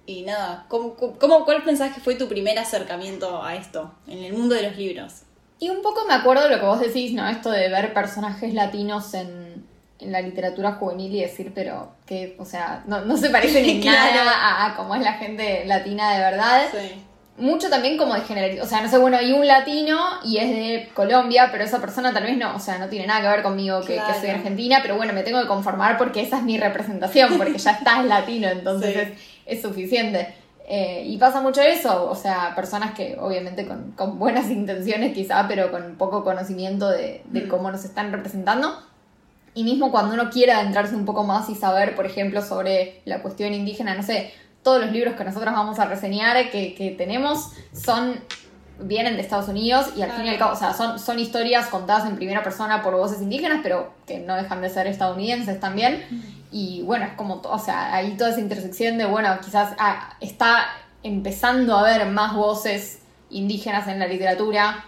Y 0.08 0.22
nada, 0.22 0.64
¿cómo, 0.68 0.94
cómo, 0.94 1.44
¿cuál 1.44 1.62
pensás 1.64 1.92
que 1.92 2.00
fue 2.00 2.14
tu 2.14 2.28
primer 2.28 2.58
acercamiento 2.58 3.44
a 3.44 3.54
esto 3.56 3.92
en 4.06 4.24
el 4.24 4.32
mundo 4.32 4.54
de 4.54 4.62
los 4.62 4.74
libros? 4.74 5.12
Y 5.58 5.68
un 5.68 5.82
poco 5.82 6.06
me 6.06 6.14
acuerdo 6.14 6.44
de 6.44 6.48
lo 6.48 6.58
que 6.58 6.64
vos 6.64 6.80
decís, 6.80 7.12
¿no? 7.12 7.28
Esto 7.28 7.50
de 7.50 7.68
ver 7.68 7.92
personajes 7.92 8.54
latinos 8.54 9.12
en, 9.12 9.66
la 10.00 10.22
literatura 10.22 10.72
juvenil 10.72 11.14
y 11.14 11.20
decir, 11.20 11.52
pero 11.54 11.92
que, 12.06 12.36
o 12.38 12.46
sea, 12.46 12.84
no, 12.86 13.16
se 13.18 13.28
parecen 13.28 13.66
en 13.66 13.80
nada 13.84 14.64
a, 14.64 14.76
cómo 14.76 14.94
es 14.94 15.02
la 15.02 15.14
gente 15.14 15.66
latina 15.66 16.14
de 16.14 16.20
verdad. 16.20 16.62
Sí. 16.72 17.04
Mucho 17.36 17.68
también 17.68 17.98
como 17.98 18.14
de 18.14 18.22
generalidad. 18.22 18.64
O 18.64 18.66
sea, 18.66 18.80
no 18.80 18.88
sé, 18.88 18.96
bueno, 18.96 19.18
hay 19.18 19.32
un 19.32 19.46
latino 19.46 19.98
y 20.24 20.38
es 20.38 20.48
de 20.48 20.88
Colombia, 20.94 21.50
pero 21.52 21.64
esa 21.64 21.80
persona 21.80 22.14
tal 22.14 22.22
vez 22.22 22.38
no, 22.38 22.56
o 22.56 22.60
sea, 22.60 22.78
no 22.78 22.88
tiene 22.88 23.06
nada 23.06 23.20
que 23.20 23.28
ver 23.28 23.42
conmigo 23.42 23.82
que, 23.82 24.00
soy 24.20 24.30
argentina, 24.30 24.78
pero 24.80 24.96
bueno, 24.96 25.12
me 25.12 25.22
tengo 25.22 25.42
que 25.42 25.46
conformar 25.46 25.98
porque 25.98 26.22
esa 26.22 26.38
es 26.38 26.44
mi 26.44 26.56
representación, 26.56 27.36
porque 27.36 27.58
ya 27.58 27.72
estás 27.72 28.06
latino, 28.06 28.48
entonces 28.48 28.96
es, 28.96 29.08
es 29.48 29.62
suficiente. 29.62 30.34
Eh, 30.70 31.02
y 31.06 31.16
pasa 31.16 31.40
mucho 31.40 31.62
eso, 31.62 32.10
o 32.10 32.14
sea, 32.14 32.54
personas 32.54 32.94
que 32.94 33.16
obviamente 33.18 33.66
con, 33.66 33.92
con 33.92 34.18
buenas 34.18 34.50
intenciones 34.50 35.14
quizá, 35.14 35.48
pero 35.48 35.70
con 35.70 35.96
poco 35.96 36.22
conocimiento 36.22 36.88
de, 36.90 37.22
de 37.24 37.40
mm. 37.42 37.48
cómo 37.48 37.70
nos 37.70 37.84
están 37.84 38.12
representando. 38.12 38.78
Y 39.54 39.64
mismo 39.64 39.90
cuando 39.90 40.14
uno 40.14 40.30
quiera 40.30 40.58
adentrarse 40.58 40.94
un 40.94 41.06
poco 41.06 41.24
más 41.24 41.48
y 41.48 41.54
saber, 41.54 41.96
por 41.96 42.06
ejemplo, 42.06 42.42
sobre 42.42 43.00
la 43.06 43.22
cuestión 43.22 43.54
indígena, 43.54 43.94
no 43.94 44.02
sé, 44.02 44.32
todos 44.62 44.80
los 44.80 44.92
libros 44.92 45.14
que 45.14 45.24
nosotros 45.24 45.54
vamos 45.54 45.78
a 45.78 45.86
reseñar 45.86 46.50
que, 46.50 46.74
que 46.74 46.90
tenemos 46.90 47.52
son 47.72 48.20
vienen 48.80 49.16
de 49.16 49.22
Estados 49.22 49.48
Unidos 49.48 49.90
y 49.96 50.02
al 50.02 50.12
fin 50.12 50.26
y 50.26 50.28
al 50.28 50.38
cabo, 50.38 50.52
o 50.52 50.56
sea, 50.56 50.72
son, 50.72 50.98
son 50.98 51.18
historias 51.18 51.66
contadas 51.66 52.06
en 52.08 52.16
primera 52.16 52.42
persona 52.42 52.82
por 52.82 52.94
voces 52.94 53.20
indígenas, 53.20 53.60
pero 53.62 53.92
que 54.06 54.18
no 54.18 54.36
dejan 54.36 54.60
de 54.60 54.70
ser 54.70 54.86
estadounidenses 54.86 55.58
también. 55.60 56.04
Y 56.50 56.82
bueno, 56.82 57.04
es 57.06 57.12
como, 57.12 57.42
o 57.42 57.58
sea, 57.58 57.94
ahí 57.94 58.16
toda 58.16 58.30
esa 58.30 58.40
intersección 58.40 58.98
de, 58.98 59.04
bueno, 59.06 59.36
quizás 59.44 59.74
ah, 59.78 60.16
está 60.20 60.66
empezando 61.02 61.76
a 61.76 61.80
haber 61.80 62.06
más 62.06 62.34
voces 62.34 63.00
indígenas 63.30 63.88
en 63.88 63.98
la 63.98 64.06
literatura 64.06 64.84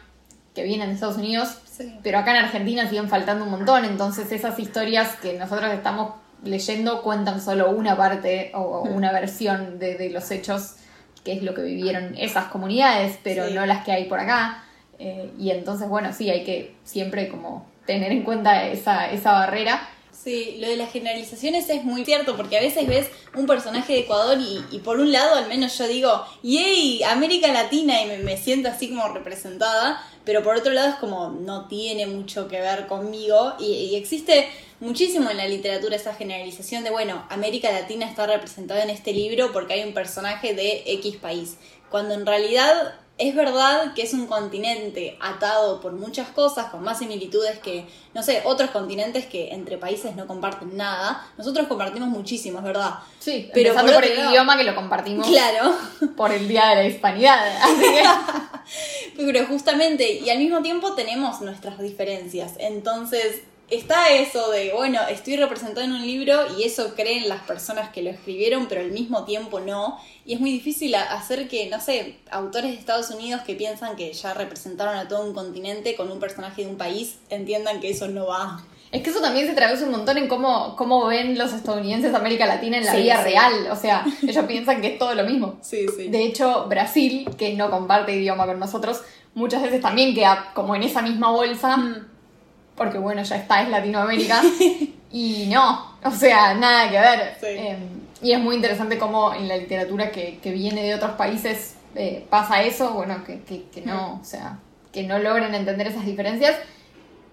que 0.54 0.64
vienen 0.64 0.88
de 0.88 0.94
Estados 0.94 1.16
Unidos, 1.16 1.58
pero 2.02 2.18
acá 2.18 2.32
en 2.32 2.44
Argentina 2.44 2.88
siguen 2.88 3.08
faltando 3.08 3.44
un 3.44 3.50
montón, 3.50 3.84
entonces 3.84 4.30
esas 4.32 4.58
historias 4.58 5.16
que 5.16 5.38
nosotros 5.38 5.72
estamos 5.72 6.14
leyendo 6.44 7.02
cuentan 7.02 7.40
solo 7.40 7.70
una 7.70 7.96
parte 7.96 8.50
o, 8.54 8.82
una 8.82 9.12
versión 9.12 9.78
de, 9.78 10.10
los 10.10 10.30
hechos, 10.30 10.76
que 11.24 11.32
es 11.32 11.42
lo 11.42 11.54
que 11.54 11.62
vivieron 11.62 12.16
esas 12.18 12.46
comunidades, 12.46 13.18
pero 13.22 13.48
no 13.50 13.66
las 13.66 13.84
que 13.84 13.92
hay 13.92 14.04
por 14.04 14.20
acá. 14.20 14.64
Eh, 14.98 15.30
y 15.38 15.50
entonces, 15.50 15.88
bueno, 15.88 16.12
sí, 16.12 16.30
hay 16.30 16.44
que 16.44 16.74
siempre 16.84 17.28
como 17.28 17.66
tener 17.86 18.12
en 18.12 18.22
cuenta 18.22 18.66
esa, 18.66 19.10
esa 19.10 19.32
barrera 19.32 19.88
Sí, 20.22 20.58
lo 20.60 20.68
de 20.68 20.76
las 20.76 20.92
generalizaciones 20.92 21.70
es 21.70 21.82
muy 21.82 22.04
cierto, 22.04 22.36
porque 22.36 22.58
a 22.58 22.60
veces 22.60 22.86
ves 22.86 23.08
un 23.34 23.46
personaje 23.46 23.94
de 23.94 24.00
Ecuador 24.00 24.36
y, 24.38 24.78
por 24.80 25.00
un 25.00 25.12
lado 25.12 25.36
al 25.36 25.48
menos 25.48 25.78
yo 25.78 25.88
digo, 25.88 26.26
¡yay! 26.42 27.02
América 27.04 27.48
Latina 27.48 28.02
y 28.02 28.06
me, 28.06 28.18
me, 28.18 28.36
siento 28.36 28.68
así 28.68 28.90
como 28.90 29.08
representada, 29.08 30.04
pero 30.24 30.42
por 30.42 30.56
otro 30.56 30.72
lado 30.72 30.90
es 30.90 30.94
como 30.96 31.28
no 31.28 31.66
tiene 31.68 32.06
mucho 32.06 32.48
que 32.48 32.60
ver 32.60 32.86
conmigo 32.86 33.54
y, 33.58 33.72
y 33.72 33.96
existe 33.96 34.48
muchísimo 34.80 35.30
en 35.30 35.36
la 35.36 35.46
literatura 35.46 35.96
esa 35.96 36.14
generalización 36.14 36.84
de, 36.84 36.90
bueno, 36.90 37.24
América 37.28 37.70
Latina 37.70 38.06
está 38.06 38.26
representada 38.26 38.82
en 38.82 38.90
este 38.90 39.12
libro 39.12 39.52
porque 39.52 39.74
hay 39.74 39.84
un 39.84 39.94
personaje 39.94 40.54
de 40.54 40.82
X 40.86 41.16
país, 41.16 41.56
cuando 41.90 42.14
en 42.14 42.26
realidad 42.26 42.94
es 43.20 43.34
verdad 43.34 43.92
que 43.92 44.00
es 44.00 44.14
un 44.14 44.26
continente 44.26 45.18
atado 45.20 45.82
por 45.82 45.92
muchas 45.92 46.28
cosas, 46.28 46.70
con 46.70 46.82
más 46.82 47.00
similitudes 47.00 47.58
que, 47.58 47.86
no 48.14 48.22
sé, 48.22 48.40
otros 48.44 48.70
continentes 48.70 49.26
que 49.26 49.50
entre 49.50 49.76
países 49.76 50.16
no 50.16 50.26
comparten 50.26 50.74
nada. 50.74 51.28
Nosotros 51.36 51.66
compartimos 51.68 52.08
muchísimo, 52.08 52.58
es 52.58 52.64
verdad. 52.64 52.94
Sí, 53.18 53.50
pero 53.52 53.74
por, 53.74 54.04
el 54.06 54.18
idioma 54.18 54.56
que 54.56 54.64
lo 54.64 54.74
compartimos. 54.74 55.28
Claro. 55.28 55.76
Por 56.16 56.32
el 56.32 56.48
Día 56.48 56.70
de 56.70 56.76
la 56.76 56.86
Hispanidad. 56.86 57.44
pero 59.24 59.46
justamente, 59.46 60.12
y 60.12 60.30
al 60.30 60.38
mismo 60.38 60.62
tiempo 60.62 60.94
tenemos 60.94 61.40
nuestras 61.40 61.78
diferencias. 61.78 62.54
Entonces, 62.58 63.42
está 63.70 64.12
eso 64.12 64.50
de, 64.50 64.72
bueno, 64.72 65.00
estoy 65.08 65.36
representado 65.36 65.86
en 65.86 65.92
un 65.92 66.02
libro 66.02 66.58
y 66.58 66.64
eso 66.64 66.94
creen 66.94 67.28
las 67.28 67.42
personas 67.42 67.90
que 67.90 68.02
lo 68.02 68.10
escribieron, 68.10 68.66
pero 68.66 68.80
al 68.80 68.90
mismo 68.90 69.24
tiempo 69.24 69.60
no. 69.60 69.98
Y 70.24 70.34
es 70.34 70.40
muy 70.40 70.50
difícil 70.50 70.94
hacer 70.94 71.48
que, 71.48 71.68
no 71.70 71.80
sé, 71.80 72.16
autores 72.30 72.72
de 72.72 72.78
Estados 72.78 73.10
Unidos 73.10 73.42
que 73.42 73.54
piensan 73.54 73.96
que 73.96 74.12
ya 74.12 74.34
representaron 74.34 74.96
a 74.96 75.08
todo 75.08 75.24
un 75.24 75.34
continente 75.34 75.94
con 75.94 76.10
un 76.10 76.18
personaje 76.18 76.64
de 76.64 76.68
un 76.68 76.76
país, 76.76 77.18
entiendan 77.30 77.80
que 77.80 77.90
eso 77.90 78.08
no 78.08 78.26
va. 78.26 78.64
Es 78.92 79.02
que 79.02 79.10
eso 79.10 79.20
también 79.20 79.46
se 79.46 79.54
traduce 79.54 79.84
un 79.84 79.92
montón 79.92 80.18
en 80.18 80.26
cómo, 80.26 80.74
cómo 80.76 81.06
ven 81.06 81.38
los 81.38 81.52
estadounidenses 81.52 82.12
América 82.12 82.46
Latina 82.46 82.78
en 82.78 82.86
la 82.86 82.96
vida 82.96 83.22
real. 83.22 83.68
O 83.70 83.76
sea, 83.76 84.04
ellos 84.26 84.44
piensan 84.46 84.80
que 84.80 84.94
es 84.94 84.98
todo 84.98 85.14
lo 85.14 85.24
mismo. 85.24 85.58
Sí, 85.60 85.86
sí. 85.96 86.08
De 86.08 86.24
hecho, 86.24 86.66
Brasil, 86.68 87.28
que 87.38 87.54
no 87.54 87.70
comparte 87.70 88.16
idioma 88.16 88.46
con 88.46 88.58
nosotros, 88.58 89.02
muchas 89.34 89.62
veces 89.62 89.80
también 89.80 90.14
queda 90.14 90.50
como 90.54 90.74
en 90.74 90.82
esa 90.82 91.02
misma 91.02 91.30
bolsa. 91.30 91.76
Mm 91.76 92.10
porque 92.80 92.96
bueno, 92.96 93.22
ya 93.22 93.36
está, 93.36 93.60
es 93.60 93.68
Latinoamérica. 93.68 94.40
y 95.12 95.48
no, 95.52 95.96
o 96.02 96.10
sea, 96.10 96.54
nada 96.54 96.88
que 96.88 96.98
ver. 96.98 97.36
Em, 97.42 97.78
y 98.22 98.32
es 98.32 98.40
muy 98.40 98.56
interesante 98.56 98.96
cómo 98.96 99.34
en 99.34 99.48
la 99.48 99.58
literatura 99.58 100.10
que, 100.10 100.38
que 100.42 100.50
viene 100.50 100.82
de 100.84 100.94
otros 100.94 101.10
países 101.10 101.74
eh, 101.94 102.24
pasa 102.30 102.62
eso, 102.62 102.94
bueno, 102.94 103.22
que, 103.22 103.42
que, 103.42 103.82
no, 103.82 104.18
o 104.22 104.24
sea, 104.24 104.60
que 104.94 105.02
no 105.02 105.18
logren 105.18 105.54
entender 105.54 105.88
esas 105.88 106.06
diferencias. 106.06 106.56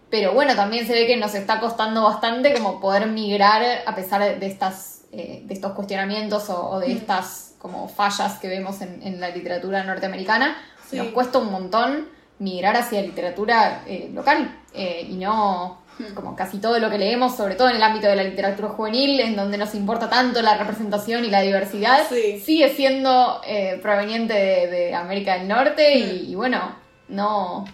Pero 0.10 0.34
bueno, 0.34 0.56
también 0.56 0.88
se 0.88 0.94
ve 0.94 1.06
que 1.06 1.18
nos 1.18 1.36
está 1.36 1.60
costando 1.60 2.04
bastante 2.04 2.54
como 2.54 2.80
poder 2.80 3.08
migrar 3.08 3.64
a 3.86 3.96
pesar 3.96 4.40
de 4.40 4.46
estas 4.46 4.98
eh, 5.12 5.42
de 5.46 5.54
estos 5.54 5.72
cuestionamientos 5.72 6.50
o, 6.50 6.80
de 6.80 6.92
estas 6.92 7.56
como 7.58 7.88
fallas 7.88 8.40
que 8.40 8.48
vemos 8.48 8.82
en, 8.82 9.20
la 9.20 9.30
literatura 9.30 9.84
norteamericana. 9.84 10.58
Nos 10.92 11.08
cuesta 11.08 11.40
un 11.40 11.52
montón 11.52 12.08
migrar 12.40 12.76
hacia 12.76 13.02
literatura 13.02 13.84
eh, 13.88 14.10
local 14.14 14.56
eh, 14.74 15.08
y 15.10 15.16
no 15.16 15.80
hmm. 15.98 16.14
como 16.14 16.36
casi 16.36 16.60
todo 16.60 16.78
lo 16.80 16.90
que 16.90 16.98
leemos, 16.98 17.36
sobre 17.36 17.56
todo 17.56 17.70
en 17.70 17.78
el 17.78 17.84
ámbito 17.84 18.08
de 18.08 18.16
la 18.16 18.24
literatura 18.24 18.70
juvenil, 18.70 19.20
en 19.20 19.36
donde 19.36 19.58
nos 19.58 19.74
importa 19.76 20.10
tanto 20.10 20.42
la 20.42 20.58
representación 20.58 21.26
y 21.26 21.30
la 21.30 21.42
diversidad, 21.42 22.08
sigue 22.10 22.70
siendo 22.76 23.42
eh, 23.46 23.80
proveniente 23.82 24.34
de, 24.34 24.94
América 24.94 25.38
del 25.38 25.48
Norte 25.48 25.98
y, 25.98 26.34
hmm. 26.34 26.38
bueno, 26.38 26.76
no... 27.08 27.66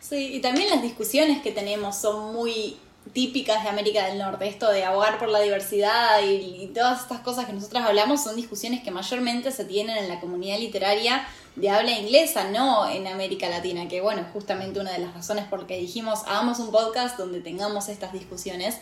Sí, 0.00 0.34
y 0.34 0.40
también 0.40 0.70
las 0.70 0.82
discusiones 0.82 1.42
que 1.42 1.52
tenemos 1.52 1.96
son 1.96 2.32
muy 2.32 2.76
típicas 3.12 3.62
de 3.62 3.70
América 3.70 4.06
del 4.06 4.18
Norte. 4.18 4.46
Esto 4.46 4.70
de 4.70 4.84
abogar 4.84 5.18
por 5.18 5.28
la 5.28 5.40
diversidad 5.40 6.22
y, 6.22 6.62
y, 6.62 6.66
todas 6.74 7.02
estas 7.02 7.20
cosas 7.20 7.46
que 7.46 7.52
nosotros 7.52 7.82
hablamos 7.82 8.22
son 8.22 8.36
discusiones 8.36 8.82
que 8.82 8.90
mayormente 8.90 9.50
se 9.50 9.64
tienen 9.64 9.96
en 9.96 10.08
la 10.08 10.20
comunidad 10.20 10.58
literaria 10.58 11.26
de 11.56 11.70
habla 11.70 11.92
inglesa, 11.92 12.50
no 12.50 12.88
en 12.88 13.06
América 13.06 13.48
Latina, 13.48 13.88
que 13.88 14.00
bueno, 14.00 14.24
justamente 14.32 14.80
una 14.80 14.92
de 14.92 15.00
las 15.00 15.14
razones 15.14 15.46
por 15.46 15.66
que 15.66 15.78
dijimos, 15.78 16.20
hagamos 16.26 16.60
un 16.60 16.70
podcast 16.70 17.18
donde 17.18 17.40
tengamos 17.40 17.88
estas 17.88 18.12
discusiones, 18.12 18.78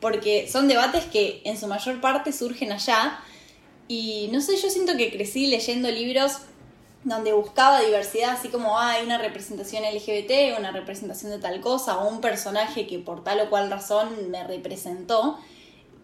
porque 0.00 0.48
son 0.50 0.66
debates 0.66 1.04
que 1.04 1.40
en 1.44 1.58
su 1.58 1.68
mayor 1.68 2.00
parte 2.00 2.32
surgen 2.32 2.72
allá, 2.72 3.20
y 3.88 4.28
no 4.32 4.40
sé, 4.40 4.56
yo 4.56 4.68
siento 4.68 4.96
que 4.96 5.12
crecí 5.12 5.46
leyendo 5.46 5.88
libros 5.90 6.38
donde 7.06 7.32
buscaba 7.32 7.80
diversidad, 7.80 8.30
así 8.30 8.48
como 8.48 8.78
ah, 8.78 8.90
hay 8.90 9.06
una 9.06 9.16
representación 9.16 9.84
LGBT, 9.84 10.58
una 10.58 10.72
representación 10.72 11.30
de 11.30 11.38
tal 11.38 11.60
cosa, 11.60 11.98
o 11.98 12.08
un 12.08 12.20
personaje 12.20 12.88
que 12.88 12.98
por 12.98 13.22
tal 13.22 13.40
o 13.40 13.48
cual 13.48 13.70
razón 13.70 14.30
me 14.30 14.42
representó. 14.44 15.38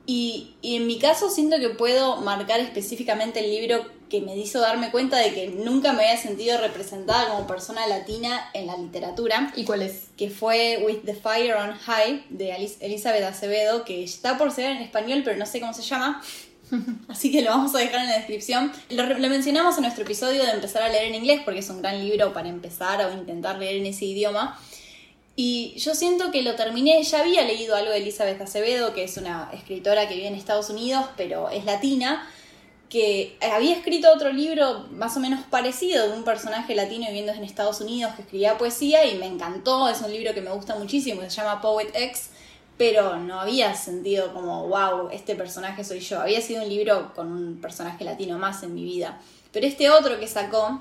Y, 0.07 0.55
y, 0.63 0.77
en 0.77 0.87
mi 0.87 0.99
caso 0.99 1.29
siento 1.29 1.59
que 1.59 1.71
puedo 1.71 2.17
marcar 2.17 2.61
específicamente 2.61 3.41
el 3.41 3.51
libro 3.51 3.85
que 4.09 4.21
me 4.21 4.37
hizo 4.37 4.61
darme 4.61 4.91
cuenta 4.91 5.17
de 5.19 5.33
que 5.33 5.49
nunca 5.49 5.93
me 5.93 6.05
había 6.05 6.21
sentido 6.21 6.59
representada 6.59 7.31
como 7.31 7.47
persona 7.47 7.87
latina 7.89 8.51
en 8.53 8.69
la 8.69 8.77
literatura. 8.77 9.53
¿Y 9.57 9.65
cuál 9.65 9.83
es? 9.83 10.11
Que 10.17 10.31
fue 10.31 10.85
With 10.85 11.01
the 11.05 11.15
Fire 11.15 11.55
on 11.55 11.73
High 11.73 12.27
de 12.31 12.75
Elizabeth 12.81 13.25
Acevedo, 13.25 13.85
que 13.85 14.05
está 14.05 14.39
por 14.39 14.53
ser 14.53 14.77
en 14.77 14.83
español, 14.83 15.23
pero 15.25 15.37
no 15.37 15.47
sé 15.47 15.61
cómo 15.61 15.73
se 15.73 15.83
llama. 15.83 16.23
Así 17.09 17.31
que 17.31 17.43
lo 17.43 17.51
vamos 17.51 17.75
a 17.75 17.79
dejar 17.79 18.01
en 18.01 18.09
la 18.09 18.17
descripción. 18.17 18.73
Lo, 18.91 19.05
mencionamos 19.29 19.77
en 19.77 19.83
nuestro 19.83 20.05
episodio 20.05 20.45
de 20.45 20.51
empezar 20.51 20.83
a 20.83 20.89
leer 20.89 21.07
en 21.07 21.15
inglés, 21.15 21.43
porque 21.45 21.61
es 21.61 21.71
un 21.71 21.81
gran 21.83 21.99
libro 21.99 22.33
para 22.33 22.49
empezar 22.49 23.05
o 23.05 23.13
intentar 23.13 23.59
leer 23.59 23.77
en 23.77 23.87
ese 23.87 24.07
idioma. 24.07 24.59
Y 25.35 25.75
yo 25.79 25.95
siento 25.95 26.31
que 26.31 26.43
lo 26.43 26.55
terminé, 26.57 27.03
ya 27.03 27.21
había 27.21 27.43
leído 27.45 27.75
algo 27.75 27.91
de 27.91 27.99
Elizabeth 27.99 28.41
Acevedo, 28.41 28.93
que 28.93 29.05
es 29.05 29.17
una 29.17 29.51
escritora 29.53 30.09
que 30.09 30.15
vive 30.15 30.29
en 30.29 30.35
Estados 30.35 30.69
Unidos, 30.69 31.07
pero 31.17 31.49
es 31.49 31.65
latina, 31.65 32.29
que 32.91 33.39
había 33.41 33.75
escrito 33.75 34.13
otro 34.13 34.31
libro 34.31 34.87
más 34.91 35.17
o 35.17 35.21
menos 35.21 35.41
parecido 35.47 36.07
de 36.07 36.15
un 36.15 36.25
personaje 36.25 36.75
latino 36.75 37.07
viviendo 37.07 37.33
en 37.33 37.43
Estados 37.43 37.81
Unidos 37.81 38.13
que 38.15 38.21
escribía 38.21 38.59
poesía 38.59 39.07
y 39.07 39.17
me 39.17 39.25
encantó, 39.25 39.89
es 39.89 40.03
un 40.03 40.13
libro 40.13 40.35
que 40.35 40.43
me 40.43 40.51
gusta 40.51 40.75
muchísimo, 40.75 41.23
se 41.23 41.31
llama 41.31 41.63
Poet 41.63 41.91
X, 41.95 42.29
pero 42.83 43.17
no 43.17 43.41
había 43.41 43.77
sentido 43.77 44.33
como, 44.33 44.67
wow, 44.67 45.09
este 45.13 45.37
personaje 45.37 45.85
soy 45.85 46.01
yo, 46.01 46.21
había 46.21 46.41
sido 46.41 46.65
un 46.65 46.69
libro 46.69 47.13
con 47.15 47.31
un 47.31 47.61
personaje 47.61 48.03
latino 48.03 48.41
más 48.41 48.65
en 48.65 48.75
mi 48.75 48.83
vida. 48.83 49.21
Pero 49.53 49.69
este 49.69 49.89
otro 49.89 50.19
que 50.19 50.27
sacó, 50.27 50.81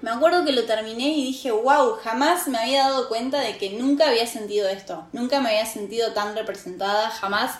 me 0.00 0.10
acuerdo 0.10 0.46
que 0.46 0.52
lo 0.52 0.64
terminé 0.64 1.10
y 1.10 1.22
dije, 1.22 1.50
wow, 1.50 1.96
jamás 2.02 2.48
me 2.48 2.56
había 2.56 2.84
dado 2.84 3.10
cuenta 3.10 3.42
de 3.42 3.58
que 3.58 3.68
nunca 3.78 4.08
había 4.08 4.26
sentido 4.26 4.70
esto, 4.70 5.04
nunca 5.12 5.38
me 5.42 5.50
había 5.50 5.66
sentido 5.66 6.14
tan 6.14 6.34
representada, 6.34 7.10
jamás 7.10 7.58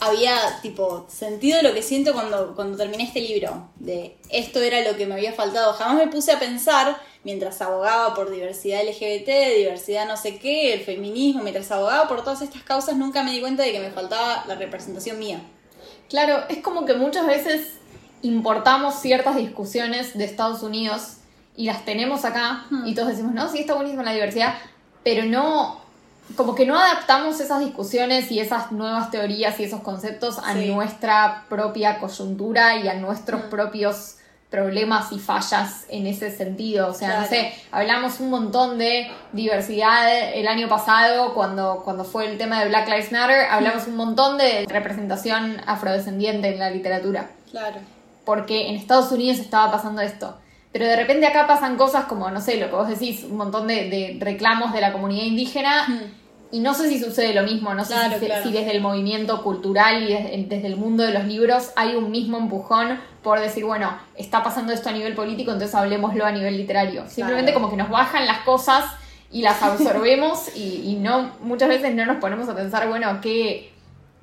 había 0.00 0.60
tipo 0.62 1.06
sentido 1.08 1.62
lo 1.62 1.72
que 1.72 1.82
siento 1.82 2.12
cuando, 2.12 2.54
cuando 2.54 2.76
terminé 2.76 3.04
este 3.04 3.20
libro, 3.20 3.68
de 3.76 4.16
esto 4.30 4.60
era 4.60 4.80
lo 4.88 4.96
que 4.96 5.06
me 5.06 5.14
había 5.14 5.32
faltado. 5.32 5.72
Jamás 5.72 5.96
me 5.96 6.10
puse 6.10 6.32
a 6.32 6.38
pensar, 6.38 6.98
mientras 7.24 7.60
abogaba 7.62 8.14
por 8.14 8.30
diversidad 8.30 8.82
LGBT, 8.82 9.56
diversidad 9.56 10.06
no 10.06 10.16
sé 10.16 10.38
qué, 10.38 10.74
el 10.74 10.80
feminismo, 10.80 11.42
mientras 11.42 11.70
abogaba 11.70 12.08
por 12.08 12.22
todas 12.22 12.42
estas 12.42 12.62
causas, 12.62 12.96
nunca 12.96 13.22
me 13.22 13.32
di 13.32 13.40
cuenta 13.40 13.62
de 13.62 13.72
que 13.72 13.80
me 13.80 13.90
faltaba 13.90 14.44
la 14.46 14.54
representación 14.54 15.18
mía. 15.18 15.40
Claro, 16.08 16.44
es 16.48 16.58
como 16.58 16.84
que 16.84 16.94
muchas 16.94 17.26
veces 17.26 17.74
importamos 18.22 19.00
ciertas 19.00 19.36
discusiones 19.36 20.16
de 20.16 20.24
Estados 20.24 20.62
Unidos 20.62 21.18
y 21.56 21.64
las 21.64 21.84
tenemos 21.84 22.24
acá 22.24 22.66
y 22.84 22.94
todos 22.94 23.08
decimos, 23.08 23.32
no, 23.32 23.50
sí 23.50 23.60
está 23.60 23.74
buenísima 23.74 24.02
la 24.02 24.12
diversidad, 24.12 24.54
pero 25.02 25.24
no 25.24 25.85
como 26.34 26.54
que 26.54 26.66
no 26.66 26.76
adaptamos 26.76 27.40
esas 27.40 27.60
discusiones 27.60 28.32
y 28.32 28.40
esas 28.40 28.72
nuevas 28.72 29.10
teorías 29.10 29.58
y 29.60 29.64
esos 29.64 29.80
conceptos 29.80 30.38
a 30.38 30.54
nuestra 30.54 31.44
propia 31.48 31.98
coyuntura 31.98 32.76
y 32.76 32.88
a 32.88 32.94
nuestros 32.94 33.44
mm. 33.44 33.48
propios 33.48 34.16
problemas 34.50 35.12
y 35.12 35.18
fallas 35.18 35.84
en 35.88 36.06
ese 36.06 36.34
sentido. 36.34 36.88
O 36.88 36.94
sea, 36.94 37.20
no 37.20 37.26
sé, 37.26 37.52
hablamos 37.70 38.20
un 38.20 38.30
montón 38.30 38.78
de 38.78 39.10
diversidad 39.32 40.32
el 40.34 40.48
año 40.48 40.68
pasado 40.68 41.34
cuando, 41.34 41.82
cuando 41.84 42.04
fue 42.04 42.26
el 42.26 42.38
tema 42.38 42.60
de 42.60 42.68
Black 42.68 42.88
Lives 42.88 43.12
Matter, 43.12 43.46
hablamos 43.50 43.86
mm. 43.86 43.90
un 43.90 43.96
montón 43.96 44.38
de 44.38 44.66
representación 44.68 45.60
afrodescendiente 45.66 46.48
en 46.48 46.58
la 46.58 46.70
literatura. 46.70 47.30
Claro. 47.50 47.76
Porque 48.24 48.68
en 48.68 48.76
Estados 48.76 49.12
Unidos 49.12 49.38
estaba 49.38 49.70
pasando 49.70 50.00
esto. 50.00 50.36
Pero 50.72 50.86
de 50.86 50.96
repente 50.96 51.26
acá 51.26 51.46
pasan 51.46 51.76
cosas 51.76 52.04
como, 52.04 52.30
no 52.30 52.40
sé, 52.40 52.56
lo 52.58 52.66
que 52.66 52.76
vos 52.76 52.88
decís, 52.88 53.24
un 53.24 53.36
montón 53.36 53.66
de, 53.66 54.18
reclamos 54.20 54.72
de 54.72 54.80
la 54.80 54.92
comunidad 54.92 55.24
indígena. 55.24 55.86
Y 56.52 56.60
no 56.60 56.74
sé 56.74 56.88
si 56.88 57.02
sucede 57.02 57.34
lo 57.34 57.42
mismo, 57.42 57.74
no 57.74 57.84
sé 57.84 57.94
si, 58.42 58.52
desde 58.52 58.70
el 58.70 58.80
movimiento 58.80 59.42
cultural 59.42 60.04
y 60.04 60.44
desde, 60.44 60.66
el 60.66 60.76
mundo 60.76 61.02
de 61.02 61.12
los 61.12 61.24
libros 61.24 61.72
hay 61.74 61.96
un 61.96 62.10
mismo 62.10 62.38
empujón 62.38 63.00
por 63.22 63.40
decir, 63.40 63.64
bueno, 63.64 63.98
está 64.14 64.44
pasando 64.44 64.72
esto 64.72 64.88
a 64.88 64.92
nivel 64.92 65.14
político, 65.14 65.50
entonces 65.50 65.74
hablemoslo 65.74 66.24
a 66.24 66.30
nivel 66.30 66.56
literario. 66.56 67.04
Simplemente 67.08 67.52
como 67.52 67.68
que 67.68 67.76
nos 67.76 67.90
bajan 67.90 68.26
las 68.26 68.38
cosas 68.40 68.84
y 69.32 69.42
las 69.42 69.60
absorbemos 69.60 70.54
y, 70.54 70.82
y, 70.84 70.94
no 70.96 71.32
muchas 71.40 71.68
veces 71.68 71.94
no 71.94 72.06
nos 72.06 72.18
ponemos 72.18 72.48
a 72.48 72.54
pensar, 72.54 72.88
bueno, 72.88 73.20
¿qué, 73.20 73.72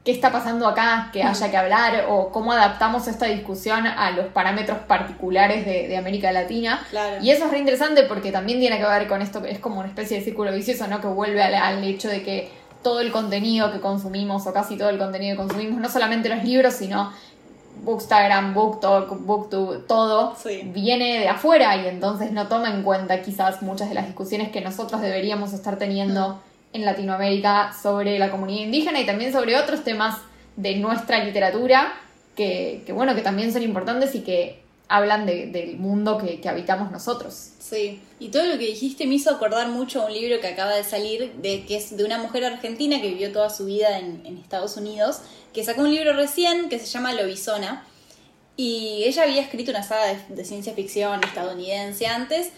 qué 0.04 0.12
está 0.12 0.32
pasando 0.32 0.68
acá 0.68 1.10
que 1.14 1.24
haya 1.24 1.50
que 1.50 1.56
hablar 1.56 2.08
o 2.10 2.30
cómo 2.30 2.52
adaptamos 2.52 3.08
esta 3.08 3.26
discusión 3.28 3.88
a 3.88 4.12
los 4.12 4.28
parámetros 4.28 4.80
particulares 4.80 5.66
de, 5.66 5.96
América 5.96 6.32
Latina. 6.32 6.86
Y 7.22 7.30
eso 7.30 7.46
es 7.46 7.52
re 7.52 7.60
interesante 7.60 8.04
porque 8.04 8.32
también 8.32 8.60
tiene 8.60 8.78
que 8.78 8.86
ver 8.86 9.08
con 9.08 9.22
esto 9.22 9.42
que 9.42 9.52
es 9.52 9.60
como 9.60 9.80
una 9.80 9.88
especie 9.88 10.18
de 10.18 10.24
círculo 10.24 10.52
vicioso, 10.52 10.88
¿no? 10.88 11.00
Que 11.00 11.08
vuelve 11.08 11.42
al, 11.42 11.84
hecho 11.84 12.10
de 12.10 12.22
que 12.24 12.52
todo 12.82 13.00
el 13.00 13.12
contenido 13.12 13.72
que 13.72 13.80
consumimos 13.80 14.46
o 14.46 14.54
casi 14.54 14.78
todo 14.78 14.90
el 14.90 14.98
contenido 14.98 15.38
que 15.38 15.44
consumimos, 15.44 15.80
no 15.80 15.90
solamente 15.90 16.28
los 16.28 16.44
libros, 16.44 16.74
sino 16.74 17.14
Bookstagram, 17.84 18.54
BookTok, 18.54 19.26
BookTube, 19.26 19.88
todo 19.88 20.36
viene 20.66 21.20
de 21.20 21.30
afuera 21.30 21.78
y 21.78 21.88
entonces 21.88 22.34
no 22.34 22.48
toma 22.48 22.70
en 22.70 22.84
cuenta 22.84 23.22
quizás 23.22 23.62
muchas 23.62 23.88
de 23.88 23.96
las 23.96 24.06
discusiones 24.08 24.50
que 24.50 24.60
nosotros 24.60 25.00
deberíamos 25.00 25.54
estar 25.54 25.78
teniendo. 25.78 26.30
Mm 26.30 26.53
en 26.74 26.86
Latinoamérica 26.86 27.72
sobre 27.72 28.20
la 28.20 28.32
comunidad 28.32 28.66
indígena 28.66 29.00
y 29.00 29.06
también 29.06 29.32
sobre 29.32 29.56
otros 29.56 29.84
temas 29.84 30.18
de 30.56 30.76
nuestra 30.76 31.24
literatura 31.24 31.94
que, 32.36 32.84
bueno, 32.94 33.16
que 33.16 33.22
también 33.22 33.54
son 33.54 33.62
importantes 33.62 34.16
y 34.16 34.22
que 34.22 34.64
hablan 34.88 35.26
del 35.26 35.78
mundo 35.78 36.18
que, 36.18 36.48
habitamos 36.48 36.92
nosotros. 36.92 37.52
Sí, 37.60 38.02
y 38.20 38.30
todo 38.30 38.46
lo 38.46 38.58
que 38.58 38.66
dijiste 38.66 39.08
me 39.08 39.16
hizo 39.16 39.32
acordar 39.32 39.70
mucho 39.70 40.02
a 40.02 40.06
un 40.08 40.14
libro 40.14 40.40
que 40.42 40.48
acaba 40.48 40.76
de 40.76 40.84
salir, 40.84 41.34
de, 41.36 41.66
que 41.66 41.78
es 41.78 41.96
de 41.96 42.04
una 42.04 42.18
mujer 42.18 42.44
argentina 42.44 43.02
que 43.02 43.10
vivió 43.10 43.32
toda 43.32 43.50
su 43.50 43.66
vida 43.66 43.98
en, 44.00 44.38
Estados 44.38 44.78
Unidos, 44.78 45.22
que 45.54 45.64
sacó 45.64 45.82
un 45.82 45.94
libro 45.94 46.14
recién 46.14 46.70
que 46.70 46.80
se 46.80 46.86
llama 46.86 47.14
Lobizona, 47.14 47.86
y 48.56 49.04
ella 49.06 49.24
había 49.24 49.42
escrito 49.42 49.72
una 49.72 49.82
saga 49.82 50.16
de 50.28 50.46
ciencia 50.46 50.74
ficción 50.74 51.24
estadounidense 51.24 52.06
antes, 52.06 52.52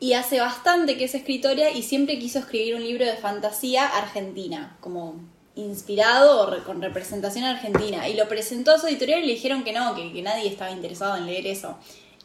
y 0.00 0.12
hace 0.12 0.40
bastante 0.40 0.96
que 0.96 1.04
es 1.04 1.14
escritora 1.14 1.70
y 1.70 1.82
siempre 1.82 2.18
quiso 2.18 2.38
escribir 2.38 2.76
un 2.76 2.84
libro 2.84 3.04
de 3.04 3.16
fantasía 3.16 3.86
argentina, 3.86 4.76
como 4.80 5.16
inspirado 5.56 6.42
o 6.42 6.64
con 6.64 6.80
representación 6.80 7.44
argentina. 7.44 8.08
Y 8.08 8.14
lo 8.14 8.28
presentó 8.28 8.72
a 8.72 8.78
su 8.78 8.86
editorial 8.86 9.24
y 9.24 9.26
le 9.26 9.32
dijeron 9.34 9.64
que 9.64 9.72
no, 9.72 9.94
que, 9.94 10.22
nadie 10.22 10.48
estaba 10.48 10.70
interesado 10.70 11.16
en 11.16 11.26
leer 11.26 11.46
eso. 11.46 11.76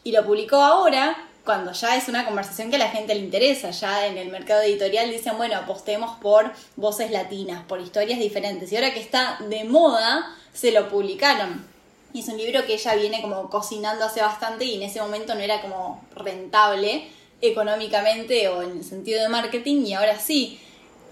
Y 0.04 0.12
lo 0.12 0.24
publicó 0.24 0.56
ahora, 0.56 1.28
cuando 1.44 1.72
ya 1.72 1.96
es 1.96 2.08
una 2.08 2.24
conversación 2.24 2.70
que 2.70 2.76
a 2.76 2.78
la 2.78 2.90
gente 2.90 3.14
le 3.14 3.20
interesa, 3.20 3.70
ya 3.70 4.06
en 4.06 4.18
el 4.18 4.28
mercado 4.28 4.62
editorial 4.62 5.10
dicen, 5.10 5.36
bueno, 5.36 5.56
apostemos 5.56 6.16
por 6.18 6.52
voces 6.76 7.10
latinas, 7.10 7.64
por 7.64 7.80
historias 7.80 8.20
diferentes. 8.20 8.70
Y 8.70 8.76
ahora 8.76 8.94
que 8.94 9.00
está 9.00 9.38
de 9.48 9.64
moda, 9.64 10.32
se 10.52 10.70
lo 10.70 10.88
publicaron. 10.88 11.66
Y 12.12 12.20
es 12.20 12.28
un 12.28 12.36
libro 12.36 12.64
que 12.64 12.74
ella 12.74 12.94
viene 12.94 13.20
como 13.20 13.50
cocinando 13.50 14.04
hace 14.04 14.20
bastante 14.20 14.64
y 14.64 14.76
en 14.76 14.84
ese 14.84 15.00
momento 15.00 15.34
no 15.34 15.40
era 15.40 15.60
como 15.60 16.04
rentable 16.14 17.08
económicamente 17.46 18.48
o 18.48 18.62
en 18.62 18.78
el 18.78 18.84
sentido 18.84 19.22
de 19.22 19.28
marketing 19.28 19.84
y 19.86 19.94
ahora 19.94 20.18
sí, 20.18 20.58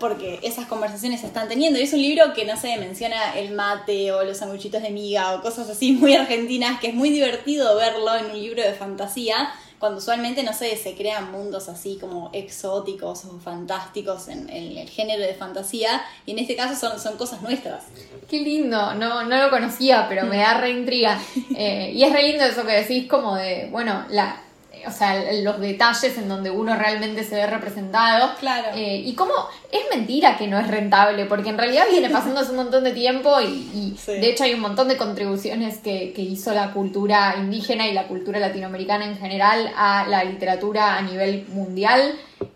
porque 0.02 0.40
esas 0.42 0.66
conversaciones 0.66 1.20
se 1.20 1.28
están 1.28 1.48
teniendo. 1.48 1.78
Y 1.78 1.82
es 1.82 1.92
un 1.92 2.02
libro 2.02 2.34
que 2.34 2.44
no 2.44 2.56
se 2.56 2.76
menciona 2.76 3.38
el 3.38 3.52
mate 3.52 4.10
o 4.12 4.24
los 4.24 4.38
sanguchitos 4.38 4.82
de 4.82 4.90
miga 4.90 5.34
o 5.34 5.42
cosas 5.42 5.70
así 5.70 5.92
muy 6.00 6.14
argentinas, 6.14 6.80
que 6.80 6.88
es 6.88 6.94
muy 6.94 7.10
divertido 7.10 7.76
verlo 7.76 8.16
en 8.16 8.26
un 8.26 8.40
libro 8.40 8.62
de 8.62 8.72
fantasía, 8.72 9.52
cuando 9.78 9.98
usualmente, 9.98 10.44
no 10.44 10.52
sé, 10.52 10.76
se 10.76 10.94
crean 10.94 11.32
mundos 11.32 11.68
así 11.68 11.98
como 12.00 12.30
exóticos 12.32 13.24
o 13.24 13.40
fantásticos 13.40 14.28
en, 14.28 14.48
el 14.48 14.88
género 14.88 15.22
de 15.22 15.34
fantasía, 15.34 16.02
y 16.24 16.32
en 16.32 16.38
este 16.38 16.54
caso 16.54 16.74
son, 16.76 17.00
son 17.00 17.16
cosas 17.16 17.42
nuestras. 17.42 17.84
Qué 18.28 18.38
lindo, 18.40 18.94
no, 18.94 19.24
no 19.24 19.36
lo 19.36 19.50
conocía, 19.50 20.06
pero 20.08 20.24
me 20.24 20.36
da 20.36 20.54
re 20.60 20.70
intriga. 20.70 21.20
Eh, 21.56 21.92
y 21.94 22.04
es 22.04 22.12
re 22.12 22.22
lindo 22.22 22.44
eso 22.44 22.64
que 22.64 22.72
decís 22.72 23.08
como 23.08 23.34
de, 23.34 23.68
bueno, 23.72 24.04
la, 24.10 24.40
o 24.86 24.90
sea, 24.90 25.32
los 25.42 25.60
detalles 25.60 26.16
en 26.18 26.28
donde 26.28 26.50
uno 26.50 26.76
realmente 26.76 27.24
se 27.24 27.36
ve 27.36 27.46
representado. 27.46 28.34
Claro. 28.38 28.68
Eh, 28.74 29.02
y 29.04 29.14
cómo 29.14 29.32
es 29.70 29.80
mentira 29.94 30.36
que 30.36 30.46
no 30.46 30.58
es 30.58 30.68
rentable, 30.68 31.26
porque 31.26 31.50
en 31.50 31.58
realidad 31.58 31.84
viene 31.90 32.10
pasando 32.10 32.40
hace 32.40 32.50
un 32.50 32.56
montón 32.56 32.84
de 32.84 32.92
tiempo 32.92 33.40
y, 33.40 33.96
de 34.06 34.30
hecho 34.30 34.44
hay 34.44 34.54
un 34.54 34.60
montón 34.60 34.88
de 34.88 34.96
contribuciones 34.96 35.78
que, 35.78 36.12
que, 36.12 36.22
hizo 36.22 36.52
la 36.52 36.72
cultura 36.72 37.36
indígena 37.38 37.86
y 37.86 37.92
la 37.92 38.08
cultura 38.08 38.38
latinoamericana 38.38 39.06
en 39.06 39.16
general 39.16 39.70
a 39.76 40.06
la 40.08 40.24
literatura 40.24 40.96
a 40.96 41.02
nivel 41.02 41.46
mundial 41.48 42.14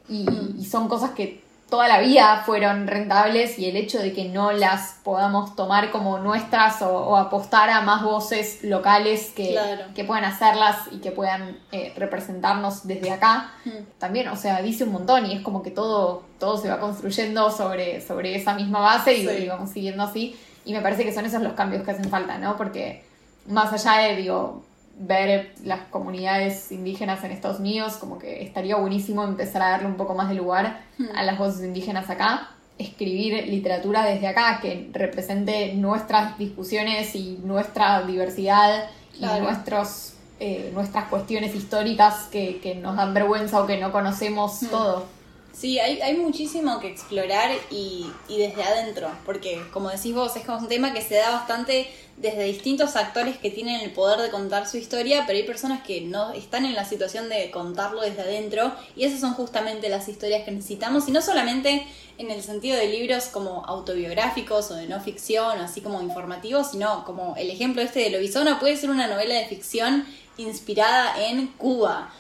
y, 0.09 0.27
y 0.59 0.65
son 0.65 0.89
cosas 0.89 1.11
que 1.11 1.46
toda 1.69 1.89
la 1.89 2.01
vida 2.01 2.43
fueron 2.47 2.87
rentables 2.87 3.59
y 3.59 3.69
el 3.69 3.77
hecho 3.77 3.99
de 3.99 4.13
que 4.13 4.29
no 4.29 4.53
las 4.53 5.01
podamos 5.03 5.57
tomar 5.57 5.91
como 5.91 6.19
nuestras 6.19 6.81
o, 6.83 7.17
apostar 7.17 7.71
a 7.71 7.81
más 7.81 8.03
voces 8.03 8.63
locales 8.63 9.33
que, 9.35 9.59
que, 9.95 10.05
puedan 10.05 10.25
hacerlas 10.25 10.77
y 10.93 10.99
que 10.99 11.11
puedan 11.11 11.59
eh, 11.73 11.93
representarnos 11.97 12.87
desde 12.87 13.11
acá, 13.11 13.53
hmm. 13.65 13.99
también, 13.99 14.29
o 14.29 14.37
sea, 14.37 14.63
dice 14.63 14.85
un 14.85 14.93
montón 14.93 15.27
y 15.27 15.35
es 15.35 15.41
como 15.43 15.63
que 15.63 15.73
todo, 15.73 16.23
todo 16.39 16.57
se 16.57 16.69
va 16.69 16.79
construyendo 16.79 17.51
sobre, 17.51 18.01
sobre 18.01 18.37
esa 18.37 18.55
misma 18.55 18.79
base 18.81 19.15
y, 19.15 19.29
y 19.29 19.49
vamos 19.49 19.71
siguiendo 19.71 20.05
así. 20.05 20.39
Y 20.65 20.73
me 20.73 20.81
parece 20.81 21.05
que 21.05 21.13
son 21.13 21.25
esos 21.25 21.43
los 21.43 21.55
cambios 21.55 21.83
que 21.85 21.93
hacen 21.93 22.09
falta, 22.11 22.39
¿no? 22.39 22.57
Porque 22.57 23.05
más 23.47 23.73
allá 23.73 24.03
de, 24.03 24.17
digo, 24.17 24.65
ver 24.99 25.53
las 25.65 25.81
comunidades 25.91 26.73
indígenas 26.73 27.23
en 27.23 27.31
Estados 27.31 27.61
Unidos, 27.61 27.95
como 27.95 28.19
que 28.19 28.43
estaría 28.43 28.77
buenísimo 28.77 29.25
empezar 29.25 29.63
a 29.63 29.71
darle 29.71 29.87
un 29.87 29.97
poco 29.97 30.15
más 30.15 30.29
de 30.29 30.35
lugar 30.35 30.81
a 31.15 31.23
las 31.23 31.39
voces 31.39 31.65
indígenas 31.65 32.09
acá, 32.09 32.51
escribir 32.79 33.47
literatura 33.49 34.05
desde 34.05 34.27
acá 34.27 34.59
que 34.61 34.91
represente 34.93 35.75
nuestras 35.75 36.39
discusiones 36.39 37.15
y 37.15 37.39
nuestra 37.43 38.03
diversidad 38.03 38.89
y 39.15 39.25
nuestros, 39.41 40.15
eh, 40.41 40.71
nuestras 40.75 41.07
cuestiones 41.09 41.55
históricas 41.55 42.29
que, 42.31 42.79
nos 42.83 42.97
dan 42.97 43.15
vergüenza 43.15 43.63
o 43.63 43.67
que 43.67 43.79
no 43.79 43.93
conocemos 43.93 44.61
todo. 44.71 45.16
Sí, 45.59 45.79
hay, 45.79 46.03
hay 46.03 46.19
muchísimo 46.19 46.81
que 46.81 46.89
explorar 46.89 47.51
y, 47.71 48.05
y 48.29 48.37
desde 48.37 48.63
adentro, 48.63 49.09
porque 49.25 49.63
como 49.73 49.89
decís 49.89 50.15
vos, 50.15 50.37
es 50.37 50.47
un 50.47 50.69
tema 50.69 50.93
que 50.93 51.01
se 51.01 51.15
da 51.15 51.31
bastante 51.31 51.89
desde 52.19 52.45
distintos 52.45 52.95
actores 52.95 53.39
que 53.39 53.51
tienen 53.51 53.81
el 53.81 53.91
poder 53.91 54.21
de 54.21 54.31
contar 54.31 54.69
su 54.69 54.77
historia, 54.77 55.25
pero 55.27 55.39
hay 55.39 55.47
personas 55.47 55.83
que 55.83 56.03
no 56.03 56.35
están 56.35 56.67
en 56.67 56.75
la 56.75 56.85
situación 56.85 57.31
de 57.31 57.51
contarlo 57.51 58.03
desde 58.03 58.21
adentro 58.21 58.71
y 58.97 59.05
esas 59.05 59.21
son 59.21 59.33
justamente 59.33 59.89
las 59.89 60.07
historias 60.11 60.45
que 60.45 60.51
necesitamos 60.51 61.09
y 61.09 61.13
no 61.13 61.23
solamente 61.23 61.87
en 62.19 62.31
el 62.31 62.43
sentido 62.43 62.77
de 62.77 62.89
libros 62.89 63.25
como 63.27 63.65
autobiográficos 63.65 64.71
o 64.71 64.75
de 64.75 64.87
no 64.87 65.01
ficción, 65.01 65.59
así 65.61 65.81
como 65.81 66.03
informativos, 66.03 66.73
sino 66.73 67.03
como 67.07 67.35
el 67.37 67.49
ejemplo 67.49 67.81
este 67.81 68.01
de 68.01 68.11
Lobizona 68.11 68.61
puede 68.61 68.77
ser 68.77 68.91
una 68.91 69.07
novela 69.07 69.35
de 69.35 69.47
ficción 69.47 70.05
inspirada 70.37 71.15
en 71.29 71.47
Cuba 71.47 72.13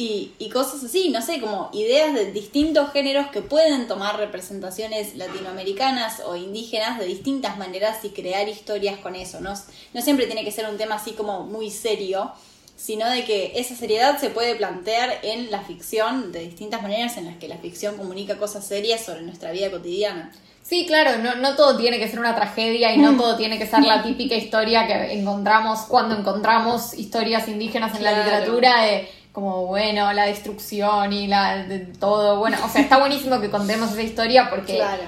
y, 0.00 0.48
cosas 0.50 0.82
así, 0.82 1.10
no 1.10 1.20
sé, 1.20 1.40
como 1.40 1.68
ideas 1.72 2.14
de 2.14 2.32
distintos 2.32 2.90
géneros 2.92 3.28
que 3.28 3.42
pueden 3.42 3.86
tomar 3.86 4.16
representaciones 4.18 5.14
latinoamericanas 5.16 6.22
o 6.26 6.36
indígenas 6.36 6.98
de 6.98 7.06
distintas 7.06 7.58
maneras 7.58 8.04
y 8.04 8.10
crear 8.10 8.48
historias 8.48 8.98
con 8.98 9.14
eso. 9.14 9.40
No, 9.40 9.52
no 9.92 10.02
siempre 10.02 10.26
tiene 10.26 10.44
que 10.44 10.52
ser 10.52 10.68
un 10.68 10.78
tema 10.78 10.94
así 10.94 11.12
como 11.12 11.44
muy 11.44 11.70
serio, 11.70 12.32
sino 12.76 13.08
de 13.10 13.24
que 13.24 13.52
esa 13.56 13.76
seriedad 13.76 14.18
se 14.18 14.30
puede 14.30 14.54
plantear 14.54 15.18
en 15.22 15.50
la 15.50 15.60
ficción 15.60 16.32
de 16.32 16.40
distintas 16.40 16.80
maneras 16.80 17.18
en 17.18 17.26
las 17.26 17.36
que 17.36 17.46
la 17.46 17.58
ficción 17.58 17.98
comunica 17.98 18.38
cosas 18.38 18.66
serias 18.66 19.04
sobre 19.04 19.22
nuestra 19.22 19.52
vida 19.52 19.70
cotidiana. 19.70 20.32
Sí, 20.62 20.86
claro, 20.86 21.18
no, 21.22 21.34
no 21.36 21.56
todo 21.56 21.76
tiene 21.76 21.98
que 21.98 22.08
ser 22.08 22.20
una 22.20 22.34
tragedia 22.34 22.94
y 22.94 22.98
no 22.98 23.16
todo 23.18 23.36
tiene 23.36 23.58
que 23.58 23.66
ser 23.66 23.82
la 23.82 24.02
típica 24.02 24.34
historia 24.34 24.86
que 24.86 25.12
encontramos 25.12 25.80
cuando 25.88 26.16
encontramos 26.16 26.94
historias 26.94 27.48
indígenas 27.48 27.94
en 27.96 28.04
la 28.04 28.18
literatura. 28.18 28.82
de 28.82 29.19
como 29.32 29.66
bueno, 29.66 30.12
la 30.12 30.26
destrucción 30.26 31.12
y 31.12 31.26
la 31.26 31.64
de 31.64 31.78
todo. 31.80 32.38
Bueno, 32.38 32.58
o 32.64 32.68
sea, 32.68 32.82
está 32.82 32.98
buenísimo 33.00 33.40
que 33.40 33.50
contemos 33.50 33.92
esa 33.92 34.02
historia 34.02 34.50
porque, 34.50 34.76
claro. 34.76 35.02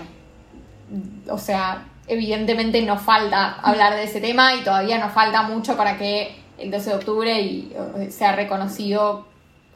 o 1.28 1.38
sea, 1.38 1.86
evidentemente 2.06 2.80
nos 2.82 3.02
falta 3.02 3.54
hablar 3.62 3.94
de 3.94 4.04
ese 4.04 4.20
tema 4.20 4.54
y 4.54 4.62
todavía 4.62 4.98
nos 4.98 5.12
falta 5.12 5.42
mucho 5.42 5.76
para 5.76 5.98
que 5.98 6.36
el 6.58 6.70
12 6.70 6.90
de 6.90 6.96
octubre 6.96 7.40
y, 7.40 7.72
sea 8.10 8.32
reconocido 8.32 9.26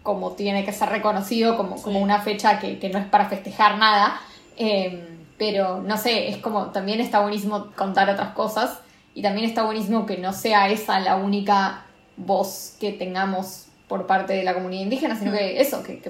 como 0.02 0.32
tiene 0.32 0.64
que 0.64 0.72
ser 0.72 0.88
reconocido, 0.88 1.56
como, 1.56 1.82
como 1.82 1.98
una 1.98 2.20
fecha 2.20 2.60
que, 2.60 2.88
no 2.92 2.98
es 3.00 3.06
para 3.06 3.26
festejar 3.26 3.76
nada. 3.78 4.20
Em, 4.56 5.00
pero 5.36 5.82
no 5.82 5.96
sé, 5.96 6.28
es 6.28 6.38
como 6.38 6.66
también 6.66 7.00
está 7.00 7.20
buenísimo 7.20 7.72
contar 7.76 8.08
otras 8.08 8.30
cosas 8.30 8.78
y 9.14 9.22
también 9.22 9.46
está 9.46 9.64
buenísimo 9.64 10.06
que 10.06 10.16
no 10.16 10.32
sea 10.32 10.68
esa 10.68 11.00
la 11.00 11.16
única 11.16 11.84
voz 12.16 12.76
que 12.80 12.92
tengamos 12.92 13.65
por 13.88 14.06
parte 14.06 14.32
de 14.32 14.42
la 14.42 14.54
comunidad 14.54 14.82
indígena, 14.82 15.18
sino 15.18 15.32
que 15.32 15.60
eso, 15.60 15.82
que, 15.82 16.00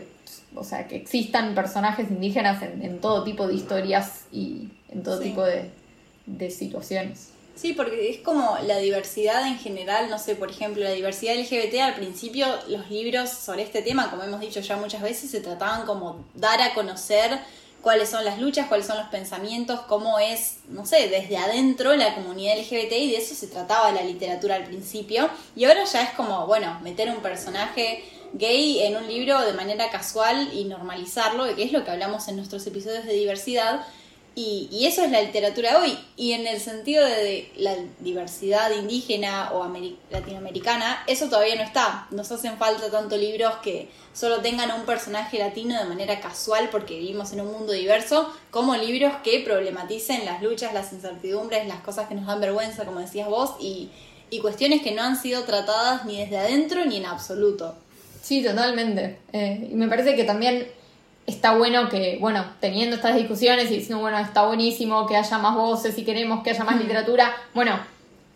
o 0.54 0.64
sea, 0.64 0.86
que 0.86 0.96
existan 0.96 1.54
personajes 1.54 2.10
indígenas 2.10 2.62
en, 2.62 2.98
todo 3.00 3.24
tipo 3.24 3.46
de 3.46 3.54
historias 3.54 4.24
y 4.32 4.68
en 4.88 5.02
todo 5.02 5.20
tipo 5.20 5.44
de, 5.44 5.70
de 6.26 6.50
situaciones. 6.50 7.30
Sí, 7.56 7.72
porque 7.72 8.10
es 8.10 8.18
como 8.18 8.58
la 8.66 8.76
diversidad 8.78 9.46
en 9.46 9.58
general, 9.58 10.10
no 10.10 10.18
sé, 10.18 10.36
por 10.36 10.50
ejemplo, 10.50 10.82
la 10.84 10.90
diversidad 10.90 11.34
LGBT, 11.36 11.80
al 11.80 11.94
principio 11.94 12.46
los 12.68 12.90
libros 12.90 13.30
sobre 13.30 13.62
este 13.62 13.80
tema, 13.80 14.10
como 14.10 14.22
hemos 14.24 14.40
dicho 14.40 14.60
ya 14.60 14.76
muchas 14.76 15.00
veces, 15.00 15.30
se 15.30 15.40
trataban 15.40 15.86
como 15.86 16.26
dar 16.34 16.60
a 16.60 16.74
conocer 16.74 17.38
cuáles 17.86 18.08
son 18.08 18.24
las 18.24 18.40
luchas, 18.40 18.66
cuáles 18.66 18.88
son 18.88 18.98
los 18.98 19.06
pensamientos, 19.10 19.78
cómo 19.82 20.18
es, 20.18 20.56
no 20.68 20.84
sé, 20.84 21.06
desde 21.06 21.36
adentro 21.36 21.94
la 21.94 22.16
comunidad 22.16 22.58
LGBT 22.58 22.90
y 22.90 23.12
de 23.12 23.18
eso 23.18 23.36
se 23.36 23.46
trataba 23.46 23.92
la 23.92 24.02
literatura 24.02 24.56
al 24.56 24.64
principio. 24.64 25.30
Y 25.54 25.66
ahora 25.66 25.84
ya 25.84 26.02
es 26.02 26.10
como, 26.10 26.48
bueno, 26.48 26.80
meter 26.82 27.08
un 27.10 27.18
personaje 27.18 28.02
gay 28.32 28.82
en 28.82 28.96
un 28.96 29.06
libro 29.06 29.40
de 29.42 29.52
manera 29.52 29.88
casual 29.88 30.50
y 30.52 30.64
normalizarlo, 30.64 31.54
que 31.54 31.62
es 31.62 31.70
lo 31.70 31.84
que 31.84 31.92
hablamos 31.92 32.26
en 32.26 32.34
nuestros 32.34 32.66
episodios 32.66 33.04
de 33.04 33.12
diversidad, 33.12 33.86
y, 34.38 34.84
eso 34.84 35.02
es 35.02 35.10
la 35.10 35.22
literatura 35.22 35.80
hoy. 35.80 35.98
Y 36.14 36.32
en 36.32 36.46
el 36.46 36.60
sentido 36.60 37.02
de, 37.06 37.50
la 37.56 37.74
diversidad 38.00 38.70
indígena 38.70 39.50
o 39.52 39.66
latinoamericana, 40.10 41.02
eso 41.06 41.30
todavía 41.30 41.56
no 41.56 41.62
está. 41.62 42.06
Nos 42.10 42.30
hacen 42.30 42.58
falta 42.58 42.90
tanto 42.90 43.16
libros 43.16 43.54
que 43.62 43.88
solo 44.12 44.42
tengan 44.42 44.70
un 44.78 44.84
personaje 44.84 45.38
latino 45.38 45.78
de 45.78 45.86
manera 45.86 46.20
casual 46.20 46.68
porque 46.70 46.98
vivimos 46.98 47.32
en 47.32 47.40
un 47.40 47.50
mundo 47.50 47.72
diverso, 47.72 48.30
como 48.50 48.76
libros 48.76 49.14
que 49.24 49.40
problematicen 49.40 50.26
las 50.26 50.42
luchas, 50.42 50.74
las 50.74 50.92
incertidumbres, 50.92 51.66
las 51.66 51.80
cosas 51.80 52.06
que 52.06 52.14
nos 52.14 52.26
dan 52.26 52.38
vergüenza, 52.38 52.84
como 52.84 53.00
decías 53.00 53.28
vos, 53.28 53.54
y, 53.58 53.90
cuestiones 54.42 54.82
que 54.82 54.92
no 54.92 55.00
han 55.00 55.16
sido 55.16 55.44
tratadas 55.44 56.04
ni 56.04 56.18
desde 56.18 56.36
adentro 56.36 56.84
ni 56.84 56.98
en 56.98 57.06
absoluto. 57.06 57.74
Sí, 58.20 58.42
totalmente. 58.42 59.18
Eh, 59.32 59.68
y 59.72 59.74
me 59.74 59.88
parece 59.88 60.14
que 60.14 60.24
también 60.24 60.68
está 61.26 61.56
bueno 61.56 61.88
que, 61.88 62.18
bueno, 62.20 62.44
teniendo 62.60 62.96
estas 62.96 63.16
discusiones 63.16 63.70
y 63.70 63.76
diciendo, 63.76 63.98
bueno, 63.98 64.18
está 64.18 64.46
buenísimo 64.46 65.06
que 65.06 65.16
haya 65.16 65.38
más 65.38 65.54
voces 65.54 65.98
y 65.98 66.04
queremos 66.04 66.42
que 66.42 66.50
haya 66.50 66.64
más 66.64 66.76
literatura, 66.80 67.34
bueno, 67.54 67.78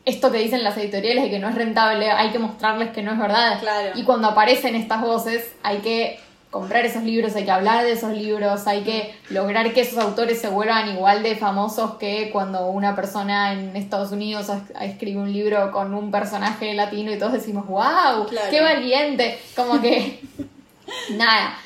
esto 0.05 0.33
que 0.33 0.39
dicen 0.39 0.65
las 0.65 0.77
editoriales 0.77 1.25
de 1.25 1.31
que 1.31 1.39
no 1.39 1.49
es 1.49 1.55
rentable, 1.55 2.11
hay 2.11 2.31
que 2.31 2.39
mostrarles 2.39 2.91
que 2.91 3.03
no 3.03 3.13
es 3.13 3.19
verdad. 3.19 3.61
Claro. 3.61 3.91
Y 3.95 4.03
cuando 4.03 4.29
aparecen 4.29 4.75
estas 4.75 5.03
voces, 5.03 5.53
hay 5.63 5.79
que 5.79 6.19
comprar 6.51 6.85
esos 6.85 7.05
libros, 7.05 7.37
hay 7.37 7.45
que 7.45 7.51
hablar 7.51 7.85
de 7.85 7.93
esos 7.93 8.13
libros, 8.13 8.67
hay 8.67 8.83
que 8.83 9.15
lograr 9.29 9.73
que 9.73 9.83
esos 9.83 9.99
autores 9.99 10.41
se 10.41 10.49
vuelvan 10.49 10.89
igual 10.89 11.23
de 11.23 11.37
famosos 11.37 11.95
que 11.95 12.31
cuando 12.33 12.67
una 12.71 12.97
persona 12.97 13.53
en 13.53 13.77
Estados 13.77 14.11
Unidos 14.11 14.49
escribe 14.81 15.21
un 15.21 15.33
libro 15.33 15.71
con 15.71 15.95
un 15.95 16.11
personaje 16.11 16.75
latino 16.75 17.13
y 17.13 17.19
todos 17.19 17.35
decimos, 17.35 17.69
wow, 17.69 18.27
qué 18.51 18.61
valiente, 18.61 19.39
como 19.55 19.81
que 19.81 20.21
nada 21.13 21.57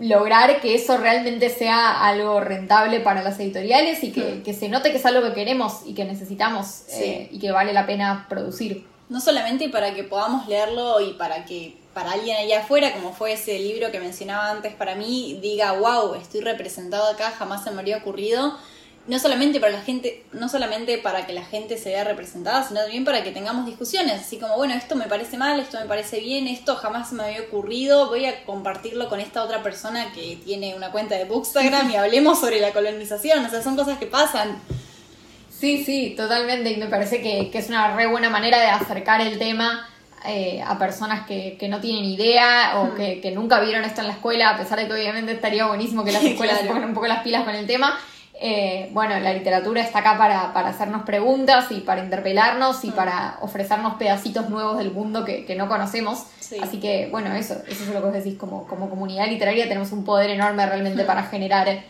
lograr 0.00 0.60
que 0.60 0.74
eso 0.74 0.96
realmente 0.96 1.48
sea 1.48 2.06
algo 2.06 2.40
rentable 2.40 3.00
para 3.00 3.22
las 3.22 3.38
editoriales 3.38 4.02
y 4.02 4.12
que, 4.12 4.42
mm. 4.44 4.54
se 4.54 4.68
note 4.68 4.90
que 4.90 4.98
es 4.98 5.06
algo 5.06 5.26
que 5.28 5.34
queremos 5.34 5.80
y 5.86 5.94
que 5.94 6.04
necesitamos 6.04 6.82
eh, 6.92 7.28
y 7.30 7.38
que 7.38 7.50
vale 7.50 7.72
la 7.72 7.86
pena 7.86 8.26
producir. 8.28 8.86
No 9.08 9.20
solamente 9.20 9.68
para 9.68 9.94
que 9.94 10.04
podamos 10.04 10.48
leerlo 10.48 11.00
y 11.00 11.12
para 11.12 11.44
que 11.44 11.76
para 11.92 12.12
alguien 12.12 12.36
allá 12.36 12.60
afuera, 12.60 12.92
como 12.94 13.12
fue 13.12 13.32
ese 13.32 13.58
libro 13.58 13.90
que 13.90 14.00
mencionaba 14.00 14.50
antes 14.50 14.74
para 14.74 14.94
mí, 14.94 15.38
diga, 15.42 15.72
wow, 15.72 16.14
estoy 16.14 16.40
representado 16.40 17.10
acá, 17.10 17.30
jamás 17.30 17.62
se 17.64 17.70
me 17.70 17.80
habría 17.80 17.98
ocurrido, 17.98 18.56
no 19.06 19.18
solamente 19.18 19.58
para 19.58 19.72
la 19.72 19.80
gente, 19.80 20.24
no 20.32 20.48
solamente 20.48 20.96
para 20.98 21.26
que 21.26 21.32
la 21.32 21.44
gente 21.44 21.76
se 21.76 21.90
vea 21.90 22.04
representada, 22.04 22.62
sino 22.66 22.80
también 22.80 23.04
para 23.04 23.24
que 23.24 23.32
tengamos 23.32 23.66
discusiones, 23.66 24.20
así 24.20 24.38
como, 24.38 24.56
bueno, 24.56 24.74
esto 24.74 24.94
me 24.94 25.06
parece 25.06 25.36
mal, 25.36 25.58
esto 25.58 25.80
me 25.80 25.86
parece 25.86 26.20
bien, 26.20 26.46
esto 26.46 26.76
jamás 26.76 27.08
se 27.08 27.16
me 27.16 27.24
había 27.24 27.40
ocurrido, 27.42 28.08
voy 28.08 28.26
a 28.26 28.44
compartirlo 28.44 29.08
con 29.08 29.18
esta 29.18 29.42
otra 29.42 29.62
persona 29.62 30.12
que 30.12 30.38
tiene 30.44 30.76
una 30.76 30.92
cuenta 30.92 31.16
de 31.16 31.24
Bookstagram 31.24 31.90
y 31.90 31.96
hablemos 31.96 32.38
sobre 32.38 32.60
la 32.60 32.72
colonización, 32.72 33.44
o 33.44 33.50
sea, 33.50 33.62
son 33.62 33.76
cosas 33.76 33.98
que 33.98 34.06
pasan. 34.06 34.60
Sí, 35.50 35.84
sí, 35.84 36.14
totalmente, 36.16 36.70
y 36.70 36.76
me 36.76 36.86
parece 36.86 37.20
que, 37.20 37.50
es 37.52 37.68
una 37.68 37.96
re 37.96 38.06
buena 38.06 38.30
manera 38.30 38.60
de 38.60 38.66
acercar 38.66 39.20
el 39.20 39.36
tema 39.36 39.88
eh, 40.24 40.62
a 40.64 40.78
personas 40.78 41.26
que, 41.26 41.58
no 41.68 41.80
tienen 41.80 42.04
idea 42.04 42.80
o 42.80 42.94
que, 42.94 43.32
nunca 43.34 43.58
vieron 43.58 43.84
esto 43.84 44.00
en 44.00 44.06
la 44.06 44.12
escuela, 44.12 44.50
a 44.50 44.58
pesar 44.58 44.78
de 44.78 44.86
que 44.86 44.92
obviamente 44.92 45.32
estaría 45.32 45.66
buenísimo 45.66 46.04
que 46.04 46.12
las 46.12 46.22
escuelas 46.24 46.60
se 46.60 46.66
pongan 46.66 46.84
un 46.84 46.94
poco 46.94 47.08
las 47.08 47.24
pilas 47.24 47.42
con 47.42 47.56
el 47.56 47.66
tema. 47.66 47.98
Eh, 48.44 48.90
bueno, 48.92 49.20
la 49.20 49.32
literatura 49.32 49.82
está 49.82 50.00
acá 50.00 50.18
para, 50.18 50.52
para, 50.52 50.70
hacernos 50.70 51.04
preguntas 51.04 51.70
y 51.70 51.78
para 51.78 52.02
interpelarnos 52.02 52.82
y 52.82 52.88
mm. 52.88 52.92
para 52.92 53.38
ofrecernos 53.40 53.94
pedacitos 53.94 54.50
nuevos 54.50 54.78
del 54.78 54.90
mundo 54.90 55.24
que, 55.24 55.44
que 55.44 55.54
no 55.54 55.68
conocemos. 55.68 56.26
Así 56.60 56.80
que, 56.80 57.06
bueno, 57.12 57.32
eso, 57.36 57.54
eso 57.68 57.84
es 57.84 57.86
lo 57.86 58.00
que 58.00 58.00
vos 58.00 58.12
decís, 58.12 58.36
como, 58.36 58.66
como 58.66 58.90
comunidad 58.90 59.28
literaria 59.28 59.68
tenemos 59.68 59.92
un 59.92 60.04
poder 60.04 60.30
enorme 60.30 60.66
realmente 60.66 61.04
mm. 61.04 61.06
para 61.06 61.22
generar 61.22 61.84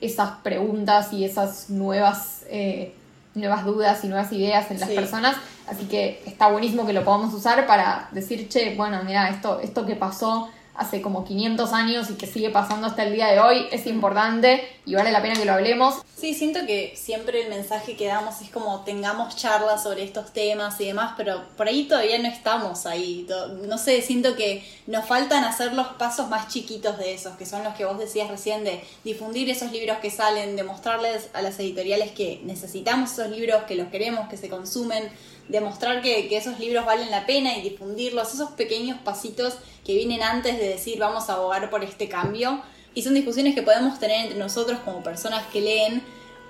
esas 0.00 0.30
preguntas 0.44 1.12
y 1.12 1.24
esas 1.24 1.68
nuevas, 1.68 2.44
eh, 2.48 2.94
nuevas 3.34 3.64
dudas 3.64 4.04
y 4.04 4.06
nuevas 4.06 4.32
ideas 4.32 4.70
en 4.70 4.78
las 4.78 4.90
personas. 4.90 5.36
Así 5.68 5.86
que 5.86 6.22
está 6.26 6.46
buenísimo 6.46 6.86
que 6.86 6.92
lo 6.92 7.04
podamos 7.04 7.34
usar 7.34 7.66
para 7.66 8.08
decir, 8.12 8.48
che, 8.48 8.76
bueno, 8.76 9.02
mira, 9.02 9.30
esto, 9.30 9.58
esto 9.58 9.84
que 9.84 9.96
pasó 9.96 10.48
hace 10.78 11.02
como 11.02 11.24
500 11.24 11.72
años 11.72 12.08
y 12.08 12.14
que 12.14 12.26
sigue 12.26 12.50
pasando 12.50 12.86
hasta 12.86 13.02
el 13.02 13.12
día 13.12 13.26
de 13.26 13.40
hoy 13.40 13.66
es 13.72 13.86
importante 13.86 14.66
y 14.86 14.94
vale 14.94 15.10
la 15.10 15.20
pena 15.20 15.34
que 15.34 15.44
lo 15.44 15.52
hablemos. 15.52 15.96
Sí, 16.16 16.34
siento 16.34 16.66
que 16.66 16.94
siempre 16.96 17.42
el 17.42 17.50
mensaje 17.50 17.96
que 17.96 18.06
damos 18.06 18.40
es 18.40 18.50
como 18.50 18.84
tengamos 18.84 19.36
charlas 19.36 19.82
sobre 19.82 20.04
estos 20.04 20.32
temas 20.32 20.80
y 20.80 20.86
demás, 20.86 21.14
pero 21.16 21.42
por 21.56 21.68
ahí 21.68 21.84
todavía 21.84 22.18
no 22.18 22.28
estamos 22.28 22.86
ahí. 22.86 23.26
No 23.66 23.76
sé, 23.76 24.02
siento 24.02 24.36
que 24.36 24.64
nos 24.86 25.04
faltan 25.04 25.44
hacer 25.44 25.74
los 25.74 25.88
pasos 25.88 26.28
más 26.28 26.48
chiquitos 26.48 26.96
de 26.96 27.12
esos, 27.12 27.36
que 27.36 27.44
son 27.44 27.64
los 27.64 27.74
que 27.74 27.84
vos 27.84 27.98
decías 27.98 28.28
recién 28.28 28.64
de 28.64 28.82
difundir 29.04 29.50
esos 29.50 29.72
libros 29.72 29.98
que 29.98 30.10
salen, 30.10 30.56
de 30.56 30.62
mostrarles 30.62 31.28
a 31.34 31.42
las 31.42 31.58
editoriales 31.58 32.12
que 32.12 32.40
necesitamos 32.44 33.12
esos 33.12 33.30
libros, 33.30 33.64
que 33.64 33.74
los 33.74 33.88
queremos, 33.88 34.28
que 34.28 34.36
se 34.36 34.48
consumen 34.48 35.10
demostrar 35.48 36.02
que, 36.02 36.28
que, 36.28 36.36
esos 36.36 36.58
libros 36.60 36.84
valen 36.84 37.10
la 37.10 37.26
pena 37.26 37.56
y 37.56 37.62
difundirlos, 37.62 38.34
esos 38.34 38.50
pequeños 38.50 38.98
pasitos 39.00 39.54
que 39.84 39.94
vienen 39.94 40.22
antes 40.22 40.58
de 40.58 40.67
decir 40.68 40.98
vamos 40.98 41.28
a 41.28 41.34
abogar 41.34 41.70
por 41.70 41.84
este 41.84 42.08
cambio. 42.08 42.62
Y 42.94 43.02
son 43.02 43.14
discusiones 43.14 43.54
que 43.54 43.62
podemos 43.62 43.98
tener 43.98 44.22
entre 44.22 44.38
nosotros 44.38 44.78
como 44.84 45.02
personas 45.02 45.46
que 45.52 45.60
leen 45.60 46.02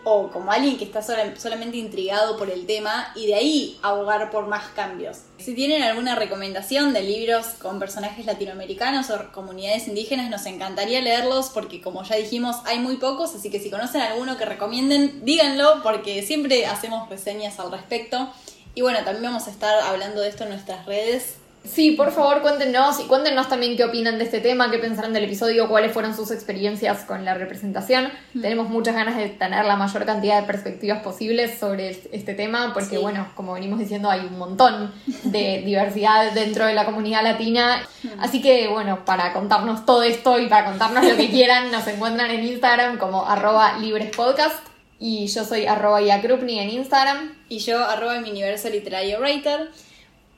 o 0.04 0.30
como 0.30 0.52
alguien 0.52 0.78
que 0.78 0.84
está 0.84 1.02
solamente 1.02 1.76
intrigado 1.76 2.36
por 2.38 2.50
el 2.50 2.66
tema 2.66 3.12
y 3.14 3.26
de 3.26 3.34
ahí 3.34 3.78
abogar 3.82 4.30
por 4.30 4.46
más 4.46 4.68
cambios. 4.68 5.18
Si 5.38 5.54
tienen 5.54 5.82
alguna 5.82 6.14
recomendación 6.14 6.92
de 6.92 7.02
libros 7.02 7.46
con 7.60 7.78
personajes 7.78 8.24
latinoamericanos 8.24 9.10
o 9.10 9.32
comunidades 9.32 9.88
indígenas, 9.88 10.30
nos 10.30 10.46
encantaría 10.46 11.00
leerlos 11.00 11.50
porque 11.50 11.80
como 11.80 12.04
ya 12.04 12.16
dijimos 12.16 12.56
hay 12.64 12.78
muy 12.78 12.96
pocos, 12.96 13.34
así 13.34 13.50
que 13.50 13.60
si 13.60 13.70
conocen 13.70 14.00
alguno 14.00 14.36
que 14.36 14.44
recomienden, 14.44 15.24
díganlo 15.24 15.82
porque 15.82 16.22
siempre 16.22 16.66
hacemos 16.66 17.08
reseñas 17.08 17.58
al 17.58 17.70
respecto. 17.70 18.32
Y 18.74 18.82
bueno, 18.82 19.00
también 19.04 19.24
vamos 19.24 19.48
a 19.48 19.50
estar 19.50 19.74
hablando 19.80 20.20
de 20.20 20.28
esto 20.28 20.44
en 20.44 20.50
nuestras 20.50 20.86
redes 20.86 21.37
Sí, 21.64 21.92
por 21.92 22.12
favor, 22.12 22.40
cuéntenos 22.40 22.98
y 23.00 23.04
cuéntenos 23.04 23.48
también 23.48 23.76
qué 23.76 23.84
opinan 23.84 24.18
de 24.18 24.24
este 24.24 24.40
tema, 24.40 24.70
qué 24.70 24.78
pensaron 24.78 25.12
del 25.12 25.24
episodio, 25.24 25.68
cuáles 25.68 25.92
fueron 25.92 26.14
sus 26.14 26.30
experiencias 26.30 27.04
con 27.04 27.24
la 27.24 27.34
representación. 27.34 28.10
Mm. 28.34 28.40
Tenemos 28.40 28.68
muchas 28.70 28.94
ganas 28.94 29.16
de 29.16 29.28
tener 29.28 29.64
la 29.64 29.76
mayor 29.76 30.04
cantidad 30.06 30.40
de 30.40 30.46
perspectivas 30.46 31.02
posibles 31.02 31.58
sobre 31.58 31.90
este 31.90 32.34
tema, 32.34 32.72
porque, 32.72 32.98
bueno, 32.98 33.28
como 33.34 33.52
venimos 33.52 33.78
diciendo, 33.78 34.10
hay 34.10 34.20
un 34.20 34.38
montón 34.38 34.92
de 35.24 35.62
diversidad 35.66 36.32
dentro 36.32 36.66
de 36.66 36.74
la 36.74 36.84
comunidad 36.84 37.22
latina. 37.22 37.86
Mm. 38.02 38.20
Así 38.20 38.40
que, 38.40 38.68
bueno, 38.68 39.04
para 39.04 39.32
contarnos 39.32 39.84
todo 39.84 40.02
esto 40.02 40.38
y 40.38 40.46
para 40.46 40.64
contarnos 40.64 41.04
lo 41.04 41.16
que 41.16 41.28
quieran, 41.30 41.70
nos 41.70 41.86
encuentran 41.86 42.30
en 42.30 42.44
Instagram 42.44 42.98
como 42.98 43.26
arroba 43.26 43.78
librespodcast. 43.78 44.66
Y 45.00 45.26
yo 45.28 45.44
soy 45.44 45.66
arroba 45.66 46.00
Yakrupni 46.00 46.58
en 46.58 46.70
Instagram. 46.70 47.34
Y 47.48 47.58
yo 47.58 47.84
arroba 47.84 48.20
mi 48.20 48.30
universo 48.30 48.68
literario 48.68 49.20
writer. 49.20 49.70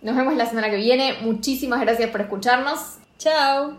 Nos 0.02 0.16
vemos 0.16 0.34
la 0.34 0.46
semana 0.46 0.70
que 0.70 0.76
viene. 0.76 1.14
Muchísimas 1.22 1.80
gracias 1.80 2.10
por 2.10 2.20
escucharnos. 2.22 2.98
Chao. 3.18 3.76